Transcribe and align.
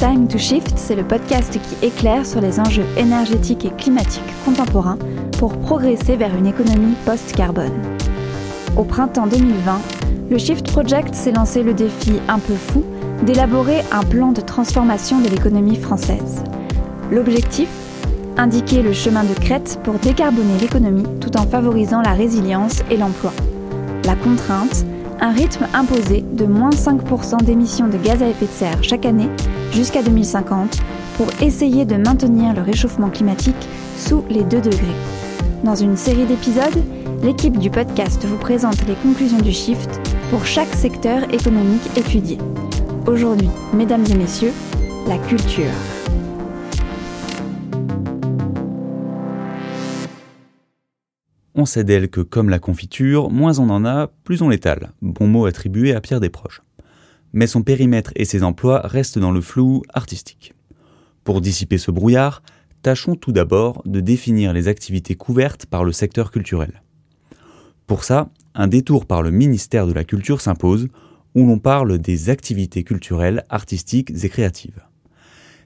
Time 0.00 0.28
to 0.28 0.38
Shift, 0.38 0.78
c'est 0.78 0.96
le 0.96 1.04
podcast 1.04 1.60
qui 1.60 1.86
éclaire 1.86 2.24
sur 2.24 2.40
les 2.40 2.58
enjeux 2.58 2.86
énergétiques 2.96 3.66
et 3.66 3.70
climatiques 3.70 4.22
contemporains 4.46 4.96
pour 5.38 5.58
progresser 5.58 6.16
vers 6.16 6.34
une 6.34 6.46
économie 6.46 6.94
post-carbone. 7.04 7.74
Au 8.78 8.84
printemps 8.84 9.26
2020, 9.26 9.78
le 10.30 10.38
Shift 10.38 10.72
Project 10.72 11.14
s'est 11.14 11.32
lancé 11.32 11.62
le 11.62 11.74
défi 11.74 12.14
un 12.28 12.38
peu 12.38 12.54
fou 12.54 12.82
d'élaborer 13.26 13.82
un 13.92 14.02
plan 14.02 14.32
de 14.32 14.40
transformation 14.40 15.20
de 15.20 15.28
l'économie 15.28 15.76
française. 15.76 16.44
L'objectif? 17.10 17.68
Indiquer 18.38 18.80
le 18.80 18.94
chemin 18.94 19.24
de 19.24 19.34
crête 19.34 19.80
pour 19.84 19.98
décarboner 19.98 20.56
l'économie 20.62 21.20
tout 21.20 21.36
en 21.36 21.46
favorisant 21.46 22.00
la 22.00 22.14
résilience 22.14 22.80
et 22.90 22.96
l'emploi. 22.96 23.34
La 24.06 24.16
contrainte 24.16 24.86
un 25.20 25.32
rythme 25.32 25.66
imposé 25.74 26.24
de 26.32 26.46
moins 26.46 26.70
5% 26.70 27.44
d'émissions 27.44 27.88
de 27.88 27.98
gaz 27.98 28.22
à 28.22 28.28
effet 28.28 28.46
de 28.46 28.50
serre 28.50 28.82
chaque 28.82 29.04
année 29.04 29.28
jusqu'à 29.72 30.02
2050 30.02 30.78
pour 31.16 31.26
essayer 31.42 31.84
de 31.84 31.96
maintenir 31.96 32.54
le 32.54 32.62
réchauffement 32.62 33.10
climatique 33.10 33.68
sous 33.96 34.24
les 34.30 34.44
2 34.44 34.60
degrés. 34.60 34.96
Dans 35.64 35.74
une 35.74 35.96
série 35.96 36.24
d'épisodes, 36.24 36.82
l'équipe 37.22 37.58
du 37.58 37.70
podcast 37.70 38.24
vous 38.24 38.38
présente 38.38 38.86
les 38.86 38.94
conclusions 38.94 39.40
du 39.40 39.52
Shift 39.52 40.00
pour 40.30 40.46
chaque 40.46 40.72
secteur 40.74 41.32
économique 41.34 41.96
étudié. 41.96 42.38
Aujourd'hui, 43.06 43.50
mesdames 43.74 44.04
et 44.10 44.14
messieurs, 44.14 44.52
la 45.06 45.18
culture. 45.18 45.64
On 51.54 51.66
sait 51.66 51.84
d'elle 51.84 52.08
que, 52.08 52.22
comme 52.22 52.48
la 52.48 52.58
confiture, 52.58 53.28
moins 53.30 53.58
on 53.58 53.68
en 53.68 53.84
a, 53.84 54.08
plus 54.24 54.40
on 54.40 54.48
l'étale. 54.48 54.92
Bon 55.02 55.26
mot 55.26 55.44
attribué 55.44 55.94
à 55.94 56.00
Pierre 56.00 56.20
Desproges. 56.20 56.62
Mais 57.32 57.46
son 57.46 57.62
périmètre 57.62 58.12
et 58.16 58.24
ses 58.24 58.42
emplois 58.42 58.80
restent 58.84 59.18
dans 59.18 59.30
le 59.30 59.40
flou 59.40 59.82
artistique. 59.94 60.54
Pour 61.24 61.40
dissiper 61.40 61.78
ce 61.78 61.90
brouillard, 61.90 62.42
tâchons 62.82 63.14
tout 63.14 63.32
d'abord 63.32 63.82
de 63.84 64.00
définir 64.00 64.52
les 64.52 64.68
activités 64.68 65.14
couvertes 65.14 65.66
par 65.66 65.84
le 65.84 65.92
secteur 65.92 66.30
culturel. 66.30 66.82
Pour 67.86 68.04
ça, 68.04 68.30
un 68.54 68.66
détour 68.66 69.06
par 69.06 69.22
le 69.22 69.30
ministère 69.30 69.86
de 69.86 69.92
la 69.92 70.04
Culture 70.04 70.40
s'impose, 70.40 70.88
où 71.34 71.46
l'on 71.46 71.58
parle 71.58 71.98
des 71.98 72.30
activités 72.30 72.82
culturelles, 72.82 73.44
artistiques 73.48 74.12
et 74.24 74.28
créatives. 74.28 74.82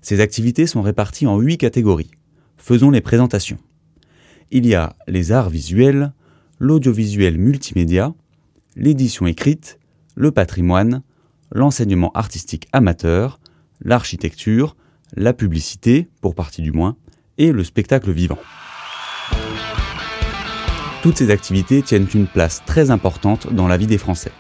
Ces 0.02 0.20
activités 0.20 0.66
sont 0.66 0.82
réparties 0.82 1.26
en 1.26 1.38
huit 1.38 1.56
catégories. 1.56 2.10
Faisons 2.58 2.90
les 2.90 3.00
présentations 3.00 3.58
il 4.54 4.66
y 4.66 4.74
a 4.74 4.94
les 5.08 5.32
arts 5.32 5.50
visuels, 5.50 6.12
l'audiovisuel 6.60 7.38
multimédia, 7.38 8.14
l'édition 8.76 9.26
écrite, 9.26 9.80
le 10.14 10.30
patrimoine, 10.30 11.02
l'enseignement 11.54 12.10
artistique 12.12 12.68
amateur, 12.72 13.40
l'architecture, 13.80 14.76
la 15.16 15.32
publicité, 15.32 16.08
pour 16.20 16.34
partie 16.34 16.60
du 16.60 16.72
moins, 16.72 16.96
et 17.38 17.52
le 17.52 17.64
spectacle 17.64 18.10
vivant. 18.12 18.38
Toutes 21.02 21.18
ces 21.18 21.30
activités 21.30 21.82
tiennent 21.82 22.08
une 22.14 22.26
place 22.26 22.62
très 22.66 22.90
importante 22.90 23.52
dans 23.52 23.68
la 23.68 23.76
vie 23.76 23.86
des 23.86 23.98
Français. 23.98 24.32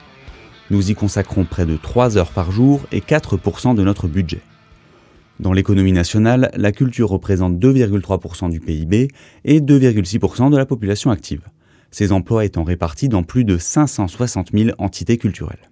Nous 0.70 0.90
y 0.90 0.94
consacrons 0.94 1.44
près 1.44 1.66
de 1.66 1.76
3 1.76 2.16
heures 2.16 2.30
par 2.30 2.50
jour 2.50 2.80
et 2.90 3.00
4% 3.00 3.74
de 3.74 3.84
notre 3.84 4.08
budget. 4.08 4.40
Dans 5.40 5.52
l'économie 5.52 5.92
nationale, 5.92 6.50
la 6.54 6.72
culture 6.72 7.10
représente 7.10 7.58
2,3% 7.58 8.50
du 8.50 8.60
PIB 8.60 9.08
et 9.44 9.60
2,6% 9.60 10.50
de 10.50 10.56
la 10.56 10.64
population 10.64 11.10
active, 11.10 11.42
ces 11.90 12.12
emplois 12.12 12.44
étant 12.44 12.64
répartis 12.64 13.08
dans 13.08 13.24
plus 13.24 13.44
de 13.44 13.58
560 13.58 14.52
000 14.52 14.70
entités 14.78 15.18
culturelles. 15.18 15.68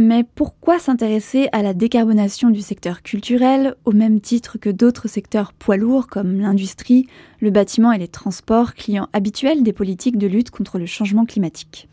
Mais 0.00 0.22
pourquoi 0.22 0.78
s'intéresser 0.78 1.48
à 1.50 1.60
la 1.60 1.74
décarbonation 1.74 2.50
du 2.50 2.60
secteur 2.60 3.02
culturel 3.02 3.74
au 3.84 3.90
même 3.90 4.20
titre 4.20 4.56
que 4.56 4.70
d'autres 4.70 5.08
secteurs 5.08 5.52
poids 5.52 5.76
lourds 5.76 6.06
comme 6.06 6.38
l'industrie, 6.38 7.08
le 7.40 7.50
bâtiment 7.50 7.90
et 7.90 7.98
les 7.98 8.06
transports, 8.06 8.74
clients 8.74 9.08
habituels 9.12 9.64
des 9.64 9.72
politiques 9.72 10.16
de 10.16 10.28
lutte 10.28 10.52
contre 10.52 10.78
le 10.78 10.86
changement 10.86 11.24
climatique? 11.24 11.88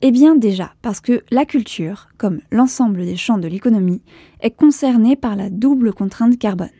Eh 0.00 0.10
bien 0.10 0.36
déjà, 0.36 0.72
parce 0.80 1.02
que 1.02 1.22
la 1.30 1.44
culture, 1.44 2.08
comme 2.16 2.40
l'ensemble 2.50 3.04
des 3.04 3.16
champs 3.16 3.36
de 3.36 3.46
l'économie, 3.46 4.00
est 4.40 4.56
concernée 4.56 5.14
par 5.14 5.36
la 5.36 5.50
double 5.50 5.92
contrainte 5.92 6.38
carbone. 6.38 6.70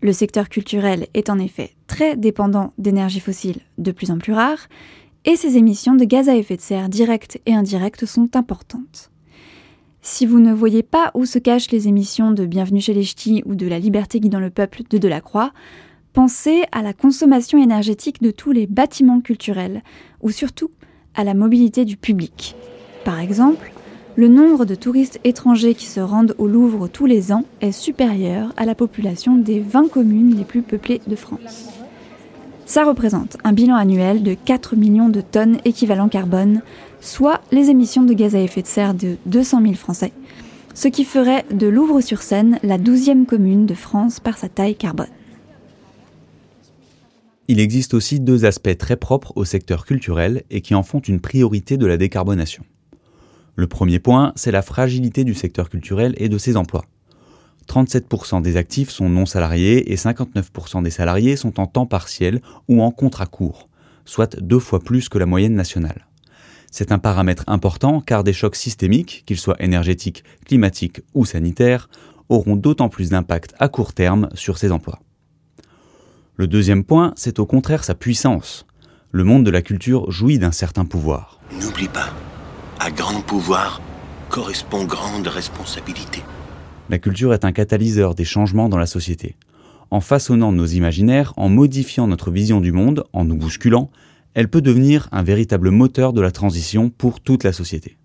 Le 0.00 0.12
secteur 0.12 0.48
culturel 0.48 1.08
est 1.12 1.28
en 1.28 1.40
effet 1.40 1.74
très 1.88 2.16
dépendant 2.16 2.72
d'énergies 2.78 3.18
fossiles 3.18 3.62
de 3.78 3.90
plus 3.90 4.12
en 4.12 4.18
plus 4.18 4.32
rares, 4.32 4.68
et 5.24 5.34
ses 5.34 5.56
émissions 5.56 5.96
de 5.96 6.04
gaz 6.04 6.28
à 6.28 6.36
effet 6.36 6.56
de 6.56 6.62
serre 6.62 6.88
directes 6.88 7.40
et 7.46 7.52
indirectes 7.52 8.06
sont 8.06 8.36
importantes. 8.36 9.10
Si 10.02 10.24
vous 10.24 10.40
ne 10.40 10.54
voyez 10.54 10.82
pas 10.82 11.10
où 11.12 11.26
se 11.26 11.38
cachent 11.38 11.70
les 11.70 11.86
émissions 11.86 12.30
de 12.30 12.46
Bienvenue 12.46 12.80
chez 12.80 12.94
les 12.94 13.02
Ch'tis 13.02 13.42
ou 13.44 13.54
de 13.54 13.66
La 13.66 13.78
liberté 13.78 14.18
guidant 14.18 14.40
le 14.40 14.48
peuple 14.48 14.82
de 14.88 14.96
Delacroix, 14.96 15.52
pensez 16.14 16.62
à 16.72 16.80
la 16.80 16.94
consommation 16.94 17.62
énergétique 17.62 18.22
de 18.22 18.30
tous 18.30 18.50
les 18.50 18.66
bâtiments 18.66 19.20
culturels, 19.20 19.82
ou 20.22 20.30
surtout 20.30 20.70
à 21.14 21.22
la 21.22 21.34
mobilité 21.34 21.84
du 21.84 21.98
public. 21.98 22.56
Par 23.04 23.20
exemple, 23.20 23.72
le 24.16 24.28
nombre 24.28 24.64
de 24.64 24.74
touristes 24.74 25.20
étrangers 25.22 25.74
qui 25.74 25.86
se 25.86 26.00
rendent 26.00 26.34
au 26.38 26.46
Louvre 26.46 26.88
tous 26.88 27.04
les 27.04 27.30
ans 27.30 27.44
est 27.60 27.72
supérieur 27.72 28.54
à 28.56 28.64
la 28.64 28.74
population 28.74 29.36
des 29.36 29.60
20 29.60 29.90
communes 29.90 30.34
les 30.34 30.44
plus 30.44 30.62
peuplées 30.62 31.02
de 31.06 31.16
France. 31.16 31.68
Ça 32.64 32.84
représente 32.84 33.36
un 33.44 33.52
bilan 33.52 33.74
annuel 33.74 34.22
de 34.22 34.32
4 34.32 34.76
millions 34.76 35.08
de 35.08 35.20
tonnes 35.20 35.58
équivalent 35.64 36.08
carbone, 36.08 36.62
soit 37.00 37.40
les 37.50 37.70
émissions 37.70 38.02
de 38.02 38.14
gaz 38.14 38.34
à 38.34 38.40
effet 38.40 38.62
de 38.62 38.66
serre 38.66 38.94
de 38.94 39.16
200 39.26 39.62
000 39.62 39.74
Français, 39.74 40.12
ce 40.74 40.88
qui 40.88 41.04
ferait 41.04 41.44
de 41.50 41.66
Louvre-sur-Seine 41.66 42.58
la 42.62 42.78
12e 42.78 43.26
commune 43.26 43.66
de 43.66 43.74
France 43.74 44.20
par 44.20 44.38
sa 44.38 44.48
taille 44.48 44.76
carbone. 44.76 45.08
Il 47.48 47.58
existe 47.58 47.94
aussi 47.94 48.20
deux 48.20 48.44
aspects 48.44 48.78
très 48.78 48.96
propres 48.96 49.32
au 49.34 49.44
secteur 49.44 49.84
culturel 49.84 50.44
et 50.50 50.60
qui 50.60 50.74
en 50.74 50.84
font 50.84 51.00
une 51.00 51.20
priorité 51.20 51.76
de 51.76 51.86
la 51.86 51.96
décarbonation. 51.96 52.64
Le 53.56 53.66
premier 53.66 53.98
point, 53.98 54.32
c'est 54.36 54.52
la 54.52 54.62
fragilité 54.62 55.24
du 55.24 55.34
secteur 55.34 55.68
culturel 55.68 56.14
et 56.16 56.28
de 56.28 56.38
ses 56.38 56.56
emplois. 56.56 56.84
37% 57.68 58.40
des 58.42 58.56
actifs 58.56 58.90
sont 58.90 59.08
non 59.08 59.26
salariés 59.26 59.92
et 59.92 59.96
59% 59.96 60.82
des 60.82 60.90
salariés 60.90 61.36
sont 61.36 61.60
en 61.60 61.66
temps 61.66 61.86
partiel 61.86 62.40
ou 62.68 62.82
en 62.82 62.90
contrat 62.90 63.26
court, 63.26 63.68
soit 64.04 64.40
deux 64.40 64.58
fois 64.58 64.80
plus 64.80 65.08
que 65.08 65.18
la 65.18 65.26
moyenne 65.26 65.54
nationale. 65.54 66.06
C'est 66.70 66.92
un 66.92 66.98
paramètre 66.98 67.44
important 67.48 68.00
car 68.00 68.22
des 68.22 68.32
chocs 68.32 68.56
systémiques, 68.56 69.24
qu'ils 69.26 69.38
soient 69.38 69.60
énergétiques, 69.60 70.24
climatiques 70.44 71.02
ou 71.14 71.24
sanitaires, 71.24 71.88
auront 72.28 72.56
d'autant 72.56 72.88
plus 72.88 73.10
d'impact 73.10 73.54
à 73.58 73.68
court 73.68 73.92
terme 73.92 74.28
sur 74.34 74.56
ces 74.56 74.70
emplois. 74.70 75.00
Le 76.36 76.46
deuxième 76.46 76.84
point, 76.84 77.12
c'est 77.16 77.38
au 77.38 77.46
contraire 77.46 77.84
sa 77.84 77.94
puissance. 77.94 78.66
Le 79.10 79.24
monde 79.24 79.44
de 79.44 79.50
la 79.50 79.62
culture 79.62 80.10
jouit 80.10 80.38
d'un 80.38 80.52
certain 80.52 80.84
pouvoir. 80.84 81.40
N'oublie 81.60 81.88
pas, 81.88 82.14
à 82.78 82.90
grand 82.90 83.20
pouvoir 83.20 83.82
correspond 84.30 84.84
grande 84.84 85.26
responsabilité. 85.26 86.22
La 86.88 86.98
culture 86.98 87.34
est 87.34 87.44
un 87.44 87.52
catalyseur 87.52 88.14
des 88.14 88.24
changements 88.24 88.68
dans 88.68 88.78
la 88.78 88.86
société. 88.86 89.36
En 89.90 90.00
façonnant 90.00 90.52
nos 90.52 90.66
imaginaires, 90.66 91.32
en 91.36 91.48
modifiant 91.48 92.06
notre 92.06 92.30
vision 92.30 92.60
du 92.60 92.70
monde, 92.70 93.04
en 93.12 93.24
nous 93.24 93.34
bousculant, 93.34 93.90
elle 94.34 94.48
peut 94.48 94.62
devenir 94.62 95.08
un 95.12 95.22
véritable 95.22 95.70
moteur 95.70 96.12
de 96.12 96.20
la 96.20 96.30
transition 96.30 96.90
pour 96.90 97.20
toute 97.20 97.44
la 97.44 97.52
société. 97.52 97.96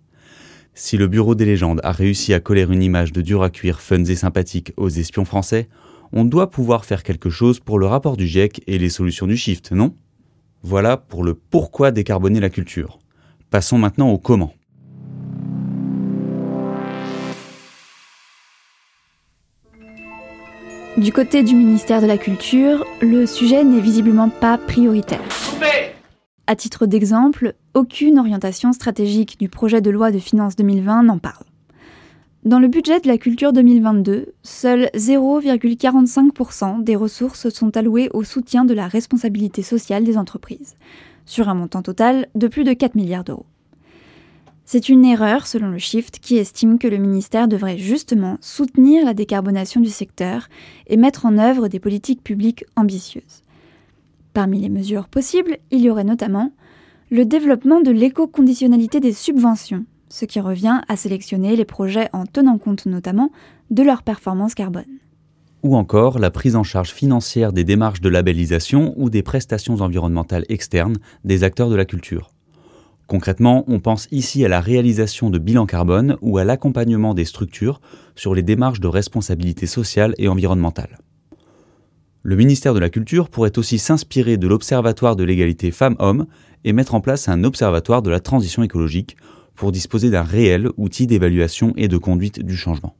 Si 0.74 0.96
le 0.96 1.06
Bureau 1.06 1.34
des 1.34 1.46
légendes 1.46 1.80
a 1.84 1.92
réussi 1.92 2.34
à 2.34 2.40
coller 2.40 2.66
une 2.68 2.82
image 2.82 3.12
de 3.12 3.22
dur 3.22 3.42
à 3.42 3.50
cuire 3.50 3.80
fun 3.80 4.04
et 4.04 4.16
sympathique 4.16 4.72
aux 4.76 4.90
espions 4.90 5.24
français, 5.24 5.68
on 6.12 6.24
doit 6.24 6.50
pouvoir 6.50 6.84
faire 6.84 7.02
quelque 7.02 7.30
chose 7.30 7.60
pour 7.60 7.78
le 7.78 7.86
rapport 7.86 8.16
du 8.16 8.26
GIEC 8.26 8.62
et 8.66 8.78
les 8.78 8.90
solutions 8.90 9.26
du 9.26 9.36
shift, 9.36 9.72
non? 9.72 9.94
Voilà 10.62 10.96
pour 10.96 11.24
le 11.24 11.34
pourquoi 11.34 11.92
décarboner 11.92 12.40
la 12.40 12.50
culture. 12.50 12.98
Passons 13.50 13.78
maintenant 13.78 14.10
au 14.10 14.18
comment. 14.18 14.52
Du 20.96 21.12
côté 21.12 21.42
du 21.42 21.54
ministère 21.54 22.00
de 22.00 22.06
la 22.06 22.16
Culture, 22.16 22.86
le 23.02 23.26
sujet 23.26 23.62
n'est 23.64 23.80
visiblement 23.80 24.30
pas 24.30 24.56
prioritaire. 24.56 25.20
À 26.48 26.54
titre 26.54 26.86
d'exemple, 26.86 27.54
aucune 27.74 28.20
orientation 28.20 28.72
stratégique 28.72 29.36
du 29.40 29.48
projet 29.48 29.80
de 29.80 29.90
loi 29.90 30.12
de 30.12 30.20
finances 30.20 30.54
2020 30.54 31.02
n'en 31.02 31.18
parle. 31.18 31.44
Dans 32.44 32.60
le 32.60 32.68
budget 32.68 33.00
de 33.00 33.08
la 33.08 33.18
culture 33.18 33.52
2022, 33.52 34.32
seuls 34.44 34.88
0,45% 34.94 36.84
des 36.84 36.94
ressources 36.94 37.48
sont 37.48 37.76
allouées 37.76 38.10
au 38.14 38.22
soutien 38.22 38.64
de 38.64 38.74
la 38.74 38.86
responsabilité 38.86 39.62
sociale 39.62 40.04
des 40.04 40.16
entreprises, 40.16 40.76
sur 41.24 41.48
un 41.48 41.54
montant 41.54 41.82
total 41.82 42.28
de 42.36 42.46
plus 42.46 42.62
de 42.62 42.74
4 42.74 42.94
milliards 42.94 43.24
d'euros. 43.24 43.46
C'est 44.64 44.88
une 44.88 45.04
erreur 45.04 45.48
selon 45.48 45.70
le 45.70 45.78
Shift 45.78 46.20
qui 46.20 46.36
estime 46.36 46.78
que 46.78 46.86
le 46.86 46.98
ministère 46.98 47.48
devrait 47.48 47.78
justement 47.78 48.38
soutenir 48.40 49.04
la 49.04 49.14
décarbonation 49.14 49.80
du 49.80 49.90
secteur 49.90 50.48
et 50.86 50.96
mettre 50.96 51.26
en 51.26 51.38
œuvre 51.38 51.66
des 51.66 51.80
politiques 51.80 52.22
publiques 52.22 52.64
ambitieuses. 52.76 53.42
Parmi 54.36 54.60
les 54.60 54.68
mesures 54.68 55.08
possibles, 55.08 55.56
il 55.70 55.80
y 55.80 55.88
aurait 55.88 56.04
notamment 56.04 56.52
le 57.10 57.24
développement 57.24 57.80
de 57.80 57.90
l'éco-conditionnalité 57.90 59.00
des 59.00 59.14
subventions 59.14 59.86
ce 60.10 60.26
qui 60.26 60.40
revient 60.40 60.82
à 60.88 60.96
sélectionner 60.96 61.56
les 61.56 61.64
projets 61.64 62.10
en 62.12 62.26
tenant 62.26 62.58
compte 62.58 62.84
notamment 62.84 63.30
de 63.70 63.82
leur 63.82 64.02
performance 64.02 64.54
carbone. 64.54 64.84
Ou 65.62 65.74
encore 65.74 66.18
la 66.18 66.30
prise 66.30 66.54
en 66.54 66.64
charge 66.64 66.90
financière 66.90 67.54
des 67.54 67.64
démarches 67.64 68.02
de 68.02 68.10
labellisation 68.10 68.92
ou 68.98 69.08
des 69.08 69.22
prestations 69.22 69.80
environnementales 69.80 70.44
externes 70.50 70.98
des 71.24 71.42
acteurs 71.42 71.70
de 71.70 71.74
la 71.76 71.86
culture. 71.86 72.28
Concrètement, 73.06 73.64
on 73.68 73.80
pense 73.80 74.06
ici 74.10 74.44
à 74.44 74.48
la 74.48 74.60
réalisation 74.60 75.30
de 75.30 75.38
bilans 75.38 75.64
carbone 75.64 76.18
ou 76.20 76.36
à 76.36 76.44
l'accompagnement 76.44 77.14
des 77.14 77.24
structures 77.24 77.80
sur 78.16 78.34
les 78.34 78.42
démarches 78.42 78.80
de 78.80 78.88
responsabilité 78.88 79.66
sociale 79.66 80.14
et 80.18 80.28
environnementale. 80.28 80.98
Le 82.28 82.34
ministère 82.34 82.74
de 82.74 82.80
la 82.80 82.90
Culture 82.90 83.28
pourrait 83.28 83.56
aussi 83.56 83.78
s'inspirer 83.78 84.36
de 84.36 84.48
l'Observatoire 84.48 85.14
de 85.14 85.22
l'égalité 85.22 85.70
femmes-hommes 85.70 86.26
et 86.64 86.72
mettre 86.72 86.96
en 86.96 87.00
place 87.00 87.28
un 87.28 87.44
observatoire 87.44 88.02
de 88.02 88.10
la 88.10 88.18
transition 88.18 88.64
écologique 88.64 89.16
pour 89.54 89.70
disposer 89.70 90.10
d'un 90.10 90.24
réel 90.24 90.70
outil 90.76 91.06
d'évaluation 91.06 91.72
et 91.76 91.86
de 91.86 91.96
conduite 91.96 92.44
du 92.44 92.56
changement. 92.56 92.96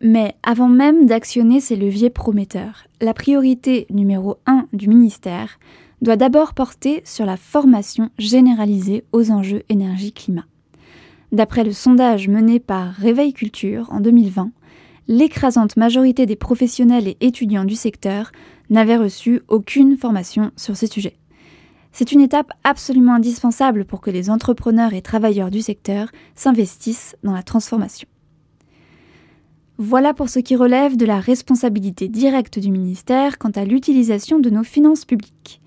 Mais 0.00 0.34
avant 0.42 0.68
même 0.68 1.06
d'actionner 1.06 1.60
ces 1.60 1.76
leviers 1.76 2.10
prometteurs, 2.10 2.88
la 3.00 3.14
priorité 3.14 3.86
numéro 3.88 4.38
1 4.46 4.66
du 4.72 4.88
ministère 4.88 5.60
doit 6.00 6.16
d'abord 6.16 6.54
porter 6.54 7.02
sur 7.04 7.24
la 7.24 7.36
formation 7.36 8.10
généralisée 8.18 9.04
aux 9.12 9.30
enjeux 9.30 9.62
énergie-climat. 9.68 10.46
D'après 11.30 11.62
le 11.62 11.70
sondage 11.70 12.26
mené 12.26 12.58
par 12.58 12.94
Réveil 12.94 13.32
Culture 13.32 13.86
en 13.92 14.00
2020, 14.00 14.50
l'écrasante 15.08 15.76
majorité 15.76 16.26
des 16.26 16.36
professionnels 16.36 17.08
et 17.08 17.16
étudiants 17.20 17.64
du 17.64 17.74
secteur 17.74 18.32
n'avaient 18.70 18.96
reçu 18.96 19.42
aucune 19.48 19.96
formation 19.96 20.50
sur 20.56 20.76
ces 20.76 20.86
sujets. 20.86 21.16
C'est 21.92 22.12
une 22.12 22.22
étape 22.22 22.52
absolument 22.64 23.14
indispensable 23.14 23.84
pour 23.84 24.00
que 24.00 24.10
les 24.10 24.30
entrepreneurs 24.30 24.94
et 24.94 25.02
travailleurs 25.02 25.50
du 25.50 25.60
secteur 25.60 26.10
s'investissent 26.34 27.16
dans 27.22 27.32
la 27.32 27.42
transformation. 27.42 28.08
Voilà 29.78 30.14
pour 30.14 30.28
ce 30.28 30.38
qui 30.38 30.56
relève 30.56 30.96
de 30.96 31.04
la 31.04 31.20
responsabilité 31.20 32.08
directe 32.08 32.58
du 32.58 32.70
ministère 32.70 33.38
quant 33.38 33.50
à 33.50 33.64
l'utilisation 33.64 34.38
de 34.38 34.48
nos 34.48 34.64
finances 34.64 35.04
publiques. 35.04 35.60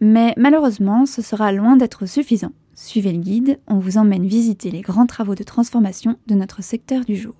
Mais 0.00 0.34
malheureusement, 0.36 1.06
ce 1.06 1.22
sera 1.22 1.50
loin 1.50 1.76
d'être 1.76 2.06
suffisant. 2.06 2.52
Suivez 2.74 3.12
le 3.12 3.20
guide, 3.20 3.58
on 3.66 3.78
vous 3.78 3.96
emmène 3.98 4.26
visiter 4.26 4.70
les 4.70 4.80
grands 4.80 5.06
travaux 5.06 5.34
de 5.34 5.44
transformation 5.44 6.16
de 6.26 6.34
notre 6.34 6.62
secteur 6.62 7.04
du 7.04 7.16
jour. 7.16 7.34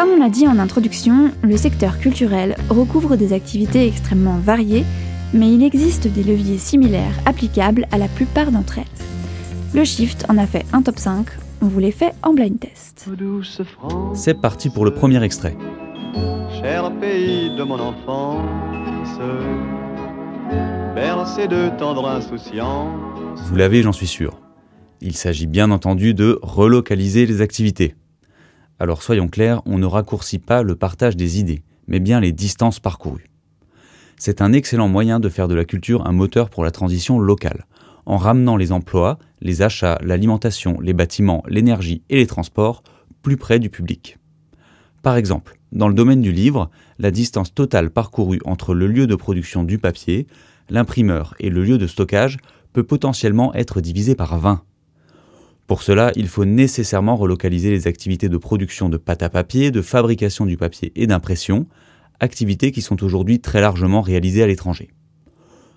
Comme 0.00 0.12
on 0.12 0.18
l'a 0.18 0.30
dit 0.30 0.48
en 0.48 0.58
introduction, 0.58 1.30
le 1.42 1.58
secteur 1.58 1.98
culturel 1.98 2.56
recouvre 2.70 3.16
des 3.16 3.34
activités 3.34 3.86
extrêmement 3.86 4.38
variées, 4.38 4.86
mais 5.34 5.52
il 5.52 5.62
existe 5.62 6.08
des 6.08 6.22
leviers 6.22 6.56
similaires 6.56 7.12
applicables 7.26 7.86
à 7.92 7.98
la 7.98 8.08
plupart 8.08 8.50
d'entre 8.50 8.78
elles. 8.78 9.04
Le 9.74 9.84
Shift 9.84 10.24
en 10.30 10.38
a 10.38 10.46
fait 10.46 10.64
un 10.72 10.80
top 10.80 10.98
5, 10.98 11.26
on 11.60 11.66
vous 11.66 11.80
les 11.80 11.92
fait 11.92 12.14
en 12.22 12.32
blind 12.32 12.58
test. 12.58 13.10
C'est 14.14 14.40
parti 14.40 14.70
pour 14.70 14.86
le 14.86 14.94
premier 14.94 15.22
extrait. 15.22 15.54
Cher 16.62 16.90
pays 16.98 17.54
de 17.54 17.62
mon 17.62 17.78
enfance, 17.78 19.18
bercé 20.94 21.46
de 21.46 21.76
tendre 21.78 22.08
insouciance. 22.08 23.38
Vous 23.44 23.54
l'avez, 23.54 23.82
j'en 23.82 23.92
suis 23.92 24.06
sûr. 24.06 24.40
Il 25.02 25.14
s'agit 25.14 25.46
bien 25.46 25.70
entendu 25.70 26.14
de 26.14 26.38
relocaliser 26.40 27.26
les 27.26 27.42
activités. 27.42 27.96
Alors 28.80 29.02
soyons 29.02 29.28
clairs, 29.28 29.60
on 29.66 29.76
ne 29.78 29.84
raccourcit 29.84 30.38
pas 30.38 30.62
le 30.62 30.74
partage 30.74 31.14
des 31.14 31.38
idées, 31.38 31.62
mais 31.86 32.00
bien 32.00 32.18
les 32.18 32.32
distances 32.32 32.80
parcourues. 32.80 33.30
C'est 34.16 34.40
un 34.40 34.54
excellent 34.54 34.88
moyen 34.88 35.20
de 35.20 35.28
faire 35.28 35.48
de 35.48 35.54
la 35.54 35.66
culture 35.66 36.06
un 36.06 36.12
moteur 36.12 36.48
pour 36.48 36.64
la 36.64 36.70
transition 36.70 37.18
locale, 37.18 37.66
en 38.06 38.16
ramenant 38.16 38.56
les 38.56 38.72
emplois, 38.72 39.18
les 39.42 39.60
achats, 39.60 39.98
l'alimentation, 40.02 40.80
les 40.80 40.94
bâtiments, 40.94 41.42
l'énergie 41.46 42.02
et 42.08 42.16
les 42.16 42.26
transports 42.26 42.82
plus 43.20 43.36
près 43.36 43.58
du 43.58 43.68
public. 43.68 44.16
Par 45.02 45.16
exemple, 45.16 45.58
dans 45.72 45.88
le 45.88 45.94
domaine 45.94 46.22
du 46.22 46.32
livre, 46.32 46.70
la 46.98 47.10
distance 47.10 47.52
totale 47.52 47.90
parcourue 47.90 48.40
entre 48.46 48.72
le 48.72 48.86
lieu 48.86 49.06
de 49.06 49.14
production 49.14 49.62
du 49.62 49.78
papier, 49.78 50.26
l'imprimeur 50.70 51.34
et 51.38 51.50
le 51.50 51.62
lieu 51.64 51.76
de 51.76 51.86
stockage 51.86 52.38
peut 52.72 52.84
potentiellement 52.84 53.52
être 53.52 53.82
divisée 53.82 54.14
par 54.14 54.38
20. 54.38 54.62
Pour 55.70 55.84
cela, 55.84 56.10
il 56.16 56.26
faut 56.26 56.44
nécessairement 56.44 57.14
relocaliser 57.14 57.70
les 57.70 57.86
activités 57.86 58.28
de 58.28 58.36
production 58.36 58.88
de 58.88 58.96
pâte 58.96 59.22
à 59.22 59.28
papier, 59.28 59.70
de 59.70 59.82
fabrication 59.82 60.44
du 60.44 60.56
papier 60.56 60.90
et 60.96 61.06
d'impression, 61.06 61.68
activités 62.18 62.72
qui 62.72 62.82
sont 62.82 63.04
aujourd'hui 63.04 63.38
très 63.38 63.60
largement 63.60 64.00
réalisées 64.00 64.42
à 64.42 64.48
l'étranger. 64.48 64.90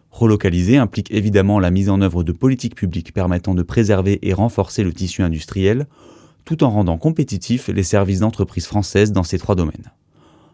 Relocaliser 0.10 0.78
implique 0.78 1.12
évidemment 1.12 1.60
la 1.60 1.70
mise 1.70 1.92
en 1.92 2.02
œuvre 2.02 2.24
de 2.24 2.32
politiques 2.32 2.74
publiques 2.74 3.14
permettant 3.14 3.54
de 3.54 3.62
préserver 3.62 4.18
et 4.28 4.34
renforcer 4.34 4.84
le 4.84 4.94
tissu 4.94 5.22
industriel, 5.22 5.86
tout 6.44 6.64
en 6.64 6.72
rendant 6.72 6.98
compétitifs 6.98 7.68
les 7.68 7.84
services 7.84 8.22
d'entreprises 8.22 8.66
françaises 8.66 9.12
dans 9.12 9.22
ces 9.22 9.38
trois 9.38 9.54
domaines. 9.54 9.92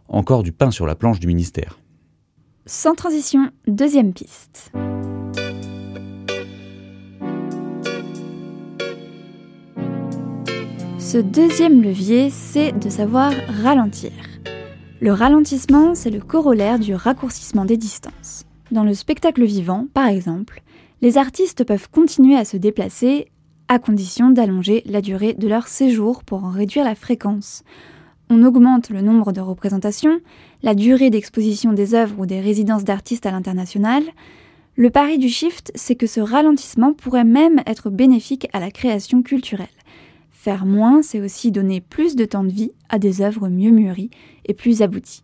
Encore 0.10 0.44
du 0.44 0.52
pain 0.52 0.70
sur 0.70 0.86
la 0.86 0.96
planche 0.96 1.22
du 1.22 1.28
ministère. 1.28 1.80
Sans 2.66 2.94
transition, 2.94 3.52
deuxième 3.68 4.12
piste. 4.12 4.74
Ce 11.00 11.18
deuxième 11.18 11.82
levier, 11.82 12.30
c'est 12.30 12.78
de 12.78 12.90
savoir 12.90 13.32
ralentir. 13.64 14.12
Le 15.00 15.14
ralentissement, 15.14 15.96
c'est 15.96 16.10
le 16.10 16.20
corollaire 16.20 16.78
du 16.78 16.94
raccourcissement 16.94 17.64
des 17.64 17.78
distances. 17.78 18.44
Dans 18.72 18.84
le 18.84 18.94
spectacle 18.94 19.46
vivant, 19.46 19.88
par 19.94 20.08
exemple, 20.08 20.62
les 21.02 21.18
artistes 21.18 21.64
peuvent 21.64 21.90
continuer 21.90 22.36
à 22.36 22.44
se 22.44 22.58
déplacer 22.58 23.30
à 23.70 23.80
condition 23.80 24.30
d'allonger 24.30 24.84
la 24.86 25.00
durée 25.00 25.34
de 25.34 25.48
leur 25.48 25.70
séjour 25.70 26.26
pour 26.26 26.44
en 26.44 26.50
réduire 26.50 26.84
la 26.84 26.96
fréquence. 26.96 27.64
On 28.30 28.44
augmente 28.44 28.90
le 28.90 29.02
nombre 29.02 29.32
de 29.32 29.40
représentations, 29.40 30.20
la 30.64 30.76
durée 30.76 31.10
d'exposition 31.10 31.72
des 31.72 31.96
œuvres 31.96 32.20
ou 32.20 32.26
des 32.26 32.42
résidences 32.42 32.84
d'artistes 32.84 33.26
à 33.26 33.32
l'international. 33.32 34.04
Le 34.76 34.90
pari 34.90 35.18
du 35.18 35.30
shift, 35.30 35.72
c'est 35.76 35.96
que 35.96 36.08
ce 36.08 36.20
ralentissement 36.20 36.92
pourrait 36.94 37.24
même 37.24 37.62
être 37.66 37.90
bénéfique 37.90 38.50
à 38.52 38.60
la 38.60 38.70
création 38.70 39.24
culturelle. 39.24 39.68
Faire 40.42 40.66
moins, 40.66 41.02
c'est 41.02 41.20
aussi 41.20 41.52
donner 41.52 41.82
plus 41.82 42.16
de 42.16 42.24
temps 42.24 42.46
de 42.46 42.50
vie 42.50 42.72
à 42.88 42.98
des 42.98 43.22
œuvres 43.22 43.50
mieux 43.50 43.72
mûries 43.72 44.10
et 44.46 44.54
plus 44.54 44.82
abouties. 44.82 45.22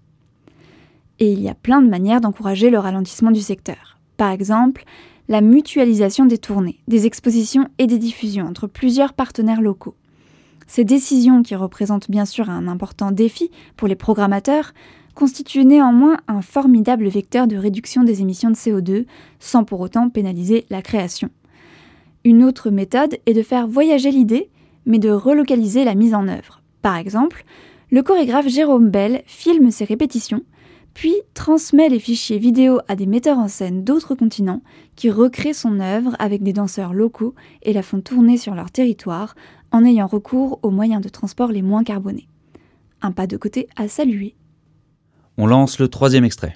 Et 1.19 1.31
il 1.31 1.41
y 1.41 1.47
a 1.47 1.55
plein 1.55 1.81
de 1.81 1.87
manières 1.87 2.19
d'encourager 2.19 2.69
le 2.69 2.79
ralentissement 2.79 3.31
du 3.31 3.39
secteur. 3.39 3.97
Par 4.17 4.31
exemple, 4.31 4.83
la 5.29 5.39
mutualisation 5.39 6.25
des 6.25 6.37
tournées, 6.37 6.81
des 6.89 7.05
expositions 7.05 7.69
et 7.77 7.87
des 7.87 7.97
diffusions 7.97 8.45
entre 8.45 8.67
plusieurs 8.67 9.13
partenaires 9.13 9.61
locaux. 9.61 9.95
Ces 10.67 10.83
décisions, 10.83 11.43
qui 11.43 11.55
représentent 11.55 12.11
bien 12.11 12.25
sûr 12.25 12.49
un 12.49 12.67
important 12.67 13.11
défi 13.11 13.51
pour 13.77 13.87
les 13.87 13.95
programmateurs, 13.95 14.73
constituent 15.13 15.63
néanmoins 15.63 16.17
un 16.27 16.41
formidable 16.41 17.07
vecteur 17.07 17.47
de 17.47 17.55
réduction 17.55 18.03
des 18.03 18.19
émissions 18.19 18.49
de 18.49 18.55
CO2 18.55 19.05
sans 19.39 19.63
pour 19.63 19.79
autant 19.79 20.09
pénaliser 20.09 20.65
la 20.69 20.81
création. 20.81 21.29
Une 22.25 22.43
autre 22.43 22.69
méthode 22.69 23.17
est 23.25 23.33
de 23.33 23.43
faire 23.43 23.65
voyager 23.65 24.11
l'idée 24.11 24.49
mais 24.85 24.99
de 24.99 25.09
relocaliser 25.09 25.83
la 25.83 25.95
mise 25.95 26.13
en 26.13 26.27
œuvre. 26.27 26.61
Par 26.81 26.95
exemple, 26.95 27.45
le 27.91 28.03
chorégraphe 28.03 28.47
Jérôme 28.47 28.89
Bell 28.89 29.23
filme 29.25 29.71
ses 29.71 29.85
répétitions, 29.85 30.41
puis 30.93 31.13
transmet 31.33 31.89
les 31.89 31.99
fichiers 31.99 32.39
vidéo 32.39 32.79
à 32.87 32.95
des 32.95 33.05
metteurs 33.05 33.37
en 33.37 33.47
scène 33.47 33.83
d'autres 33.83 34.15
continents 34.15 34.61
qui 34.95 35.11
recréent 35.11 35.53
son 35.53 35.79
œuvre 35.79 36.15
avec 36.19 36.41
des 36.41 36.53
danseurs 36.53 36.93
locaux 36.93 37.35
et 37.63 37.73
la 37.73 37.83
font 37.83 38.01
tourner 38.01 38.37
sur 38.37 38.55
leur 38.55 38.71
territoire 38.71 39.35
en 39.71 39.83
ayant 39.83 40.07
recours 40.07 40.59
aux 40.63 40.71
moyens 40.71 41.01
de 41.01 41.09
transport 41.09 41.51
les 41.51 41.61
moins 41.61 41.83
carbonés. 41.83 42.29
Un 43.01 43.11
pas 43.11 43.27
de 43.27 43.35
côté 43.35 43.67
à 43.75 43.87
saluer. 43.87 44.35
On 45.37 45.47
lance 45.47 45.79
le 45.79 45.89
troisième 45.89 46.23
extrait. 46.23 46.55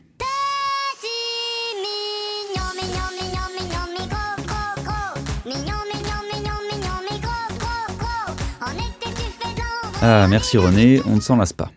Ah, 10.11 10.25
merci 10.27 10.57
René, 10.57 11.01
on 11.05 11.17
ne 11.17 11.21
s'en 11.21 11.35
lasse 11.35 11.53
pas. 11.53 11.71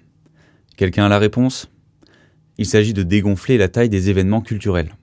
Quelqu'un 0.78 1.04
a 1.04 1.08
la 1.10 1.18
réponse? 1.18 1.68
Il 2.56 2.64
s'agit 2.64 2.94
de 2.94 3.02
dégonfler 3.02 3.58
la 3.58 3.68
taille 3.68 3.90
des 3.90 4.08
événements 4.08 4.40
culturels. 4.40 4.96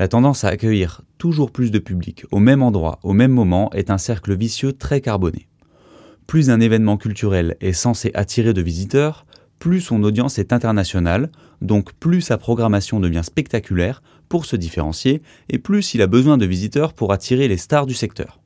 La 0.00 0.08
tendance 0.08 0.42
à 0.42 0.48
accueillir 0.48 1.02
toujours 1.16 1.52
plus 1.52 1.70
de 1.70 1.78
public 1.78 2.24
au 2.32 2.40
même 2.40 2.60
endroit, 2.60 2.98
au 3.04 3.12
même 3.12 3.30
moment, 3.30 3.70
est 3.72 3.88
un 3.88 3.98
cercle 3.98 4.34
vicieux 4.34 4.72
très 4.72 5.00
carboné. 5.00 5.46
Plus 6.26 6.50
un 6.50 6.58
événement 6.58 6.96
culturel 6.96 7.56
est 7.60 7.72
censé 7.72 8.10
attirer 8.14 8.52
de 8.52 8.62
visiteurs, 8.62 9.26
plus 9.60 9.80
son 9.80 10.02
audience 10.02 10.36
est 10.40 10.52
internationale, 10.52 11.30
donc 11.62 11.92
plus 11.92 12.20
sa 12.20 12.36
programmation 12.36 12.98
devient 12.98 13.22
spectaculaire 13.22 14.02
pour 14.28 14.44
se 14.44 14.56
différencier, 14.56 15.22
et 15.50 15.60
plus 15.60 15.94
il 15.94 16.02
a 16.02 16.08
besoin 16.08 16.36
de 16.36 16.46
visiteurs 16.46 16.94
pour 16.94 17.12
attirer 17.12 17.46
les 17.46 17.58
stars 17.58 17.86
du 17.86 17.94
secteur. 17.94 18.40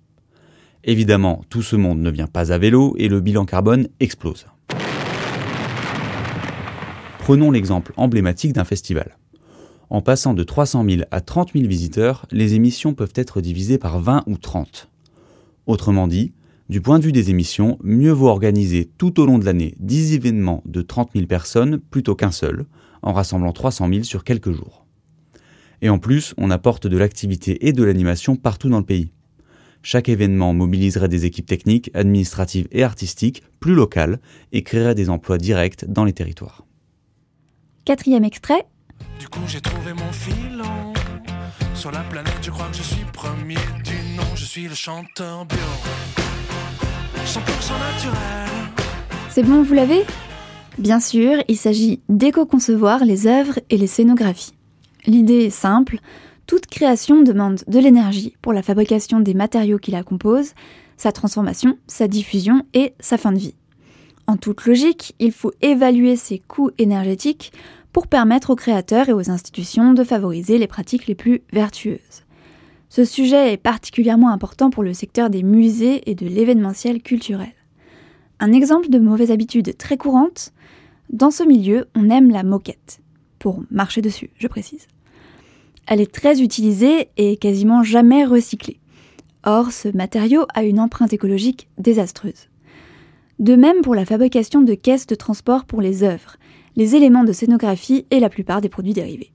Évidemment, 0.84 1.42
tout 1.50 1.62
ce 1.62 1.76
monde 1.76 2.00
ne 2.00 2.10
vient 2.10 2.26
pas 2.26 2.52
à 2.52 2.58
vélo 2.58 2.94
et 2.98 3.08
le 3.08 3.20
bilan 3.20 3.44
carbone 3.44 3.88
explose. 4.00 4.46
Prenons 7.18 7.50
l'exemple 7.50 7.92
emblématique 7.96 8.52
d'un 8.52 8.64
festival. 8.64 9.18
En 9.90 10.02
passant 10.02 10.34
de 10.34 10.42
300 10.42 10.84
000 10.88 11.02
à 11.10 11.20
30 11.20 11.52
000 11.54 11.66
visiteurs, 11.66 12.26
les 12.30 12.54
émissions 12.54 12.94
peuvent 12.94 13.12
être 13.14 13.40
divisées 13.40 13.78
par 13.78 14.00
20 14.00 14.24
ou 14.26 14.38
30. 14.38 14.88
Autrement 15.66 16.08
dit, 16.08 16.32
Du 16.68 16.80
point 16.80 16.98
de 16.98 17.04
vue 17.04 17.12
des 17.12 17.30
émissions, 17.30 17.78
mieux 17.82 18.12
vaut 18.12 18.28
organiser 18.28 18.90
tout 18.98 19.20
au 19.20 19.26
long 19.26 19.38
de 19.38 19.44
l'année 19.44 19.74
10 19.80 20.14
événements 20.14 20.62
de 20.66 20.82
30 20.82 21.10
000 21.14 21.26
personnes 21.26 21.78
plutôt 21.78 22.14
qu'un 22.14 22.30
seul, 22.30 22.66
en 23.02 23.12
rassemblant 23.12 23.52
300 23.52 23.88
000 23.88 24.02
sur 24.04 24.24
quelques 24.24 24.52
jours. 24.52 24.86
Et 25.82 25.88
en 25.88 25.98
plus, 25.98 26.34
on 26.36 26.50
apporte 26.50 26.86
de 26.86 26.96
l'activité 26.96 27.66
et 27.66 27.72
de 27.72 27.84
l'animation 27.84 28.36
partout 28.36 28.68
dans 28.68 28.78
le 28.78 28.84
pays. 28.84 29.10
Chaque 29.90 30.10
événement 30.10 30.52
mobiliserait 30.52 31.08
des 31.08 31.24
équipes 31.24 31.46
techniques, 31.46 31.90
administratives 31.94 32.68
et 32.72 32.82
artistiques 32.82 33.42
plus 33.58 33.72
locales 33.72 34.20
et 34.52 34.62
créerait 34.62 34.94
des 34.94 35.08
emplois 35.08 35.38
directs 35.38 35.86
dans 35.86 36.04
les 36.04 36.12
territoires. 36.12 36.66
Quatrième 37.86 38.22
extrait. 38.22 38.66
Du 39.18 39.28
coup, 39.28 39.40
j'ai 39.46 39.62
trouvé 39.62 39.94
mon 39.94 40.12
filon. 40.12 40.92
Sur 41.74 41.90
la 41.90 42.00
planète, 42.00 42.36
je 42.42 42.50
crois 42.50 42.68
que 42.68 42.76
je 42.76 42.82
suis 42.82 43.02
premier 43.14 43.54
du 43.82 44.14
nom. 44.14 44.28
Je 44.34 44.44
suis 44.44 44.68
le 44.68 44.74
chanteur 44.74 45.46
bio. 45.46 45.56
100% 47.24 47.38
naturel. 47.40 48.18
C'est 49.30 49.42
bon, 49.42 49.62
vous 49.62 49.72
l'avez? 49.72 50.04
Bien 50.76 51.00
sûr, 51.00 51.42
il 51.48 51.56
s'agit 51.56 52.02
d'éco-concevoir 52.10 53.06
les 53.06 53.26
œuvres 53.26 53.58
et 53.70 53.78
les 53.78 53.86
scénographies. 53.86 54.52
L'idée 55.06 55.44
est 55.44 55.50
simple, 55.50 55.98
toute 56.48 56.66
création 56.66 57.22
demande 57.22 57.60
de 57.68 57.78
l'énergie 57.78 58.34
pour 58.40 58.54
la 58.54 58.62
fabrication 58.62 59.20
des 59.20 59.34
matériaux 59.34 59.78
qui 59.78 59.90
la 59.90 60.02
composent, 60.02 60.54
sa 60.96 61.12
transformation, 61.12 61.76
sa 61.86 62.08
diffusion 62.08 62.62
et 62.72 62.94
sa 63.00 63.18
fin 63.18 63.32
de 63.32 63.38
vie. 63.38 63.54
En 64.26 64.38
toute 64.38 64.64
logique, 64.64 65.14
il 65.18 65.30
faut 65.30 65.52
évaluer 65.60 66.16
ces 66.16 66.38
coûts 66.38 66.70
énergétiques 66.78 67.52
pour 67.92 68.06
permettre 68.06 68.48
aux 68.48 68.56
créateurs 68.56 69.10
et 69.10 69.12
aux 69.12 69.30
institutions 69.30 69.92
de 69.92 70.02
favoriser 70.02 70.56
les 70.56 70.66
pratiques 70.66 71.06
les 71.06 71.14
plus 71.14 71.42
vertueuses. 71.52 72.24
Ce 72.88 73.04
sujet 73.04 73.52
est 73.52 73.58
particulièrement 73.58 74.30
important 74.30 74.70
pour 74.70 74.82
le 74.82 74.94
secteur 74.94 75.28
des 75.28 75.42
musées 75.42 76.10
et 76.10 76.14
de 76.14 76.26
l'événementiel 76.26 77.02
culturel. 77.02 77.52
Un 78.40 78.52
exemple 78.52 78.88
de 78.88 78.98
mauvaise 78.98 79.30
habitude 79.30 79.76
très 79.76 79.98
courante, 79.98 80.54
dans 81.10 81.30
ce 81.30 81.42
milieu, 81.42 81.88
on 81.94 82.08
aime 82.08 82.30
la 82.30 82.42
moquette. 82.42 83.00
Pour 83.38 83.62
marcher 83.70 84.00
dessus, 84.00 84.30
je 84.38 84.48
précise. 84.48 84.86
Elle 85.90 86.02
est 86.02 86.12
très 86.12 86.42
utilisée 86.42 87.08
et 87.16 87.38
quasiment 87.38 87.82
jamais 87.82 88.26
recyclée. 88.26 88.78
Or, 89.44 89.72
ce 89.72 89.88
matériau 89.88 90.44
a 90.54 90.62
une 90.62 90.80
empreinte 90.80 91.14
écologique 91.14 91.66
désastreuse. 91.78 92.50
De 93.38 93.56
même 93.56 93.80
pour 93.80 93.94
la 93.94 94.04
fabrication 94.04 94.60
de 94.60 94.74
caisses 94.74 95.06
de 95.06 95.14
transport 95.14 95.64
pour 95.64 95.80
les 95.80 96.02
œuvres, 96.02 96.36
les 96.76 96.94
éléments 96.94 97.24
de 97.24 97.32
scénographie 97.32 98.04
et 98.10 98.20
la 98.20 98.28
plupart 98.28 98.60
des 98.60 98.68
produits 98.68 98.92
dérivés. 98.92 99.32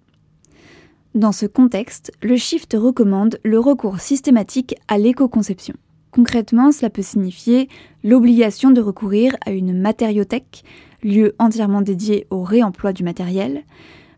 Dans 1.15 1.31
ce 1.31 1.47
contexte, 1.47 2.11
le 2.21 2.37
Shift 2.37 2.75
recommande 2.79 3.39
le 3.43 3.59
recours 3.59 3.99
systématique 3.99 4.75
à 4.87 4.99
l'éco-conception. 4.99 5.73
Concrètement, 6.11 6.71
cela 6.71 6.91
peut 6.91 7.01
signifier 7.01 7.67
l'obligation 8.03 8.69
de 8.69 8.81
recourir 8.81 9.35
à 9.43 9.51
une 9.51 9.73
matériothèque, 9.73 10.63
lieu 11.01 11.33
entièrement 11.39 11.81
dédié 11.81 12.27
au 12.29 12.43
réemploi 12.43 12.93
du 12.93 13.03
matériel, 13.03 13.63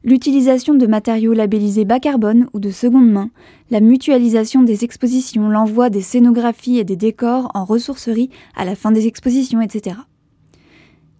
l'utilisation 0.05 0.75
de 0.75 0.85
matériaux 0.85 1.33
labellisés 1.33 1.83
bas 1.83 1.99
carbone 1.99 2.47
ou 2.53 2.59
de 2.59 2.69
seconde 2.69 3.11
main, 3.11 3.31
la 3.71 3.79
mutualisation 3.81 4.61
des 4.61 4.83
expositions, 4.85 5.49
l'envoi 5.49 5.89
des 5.89 6.01
scénographies 6.01 6.77
et 6.77 6.83
des 6.83 6.95
décors 6.95 7.49
en 7.55 7.65
ressourcerie 7.65 8.29
à 8.55 8.63
la 8.63 8.75
fin 8.75 8.91
des 8.91 9.07
expositions, 9.07 9.61
etc. 9.61 9.97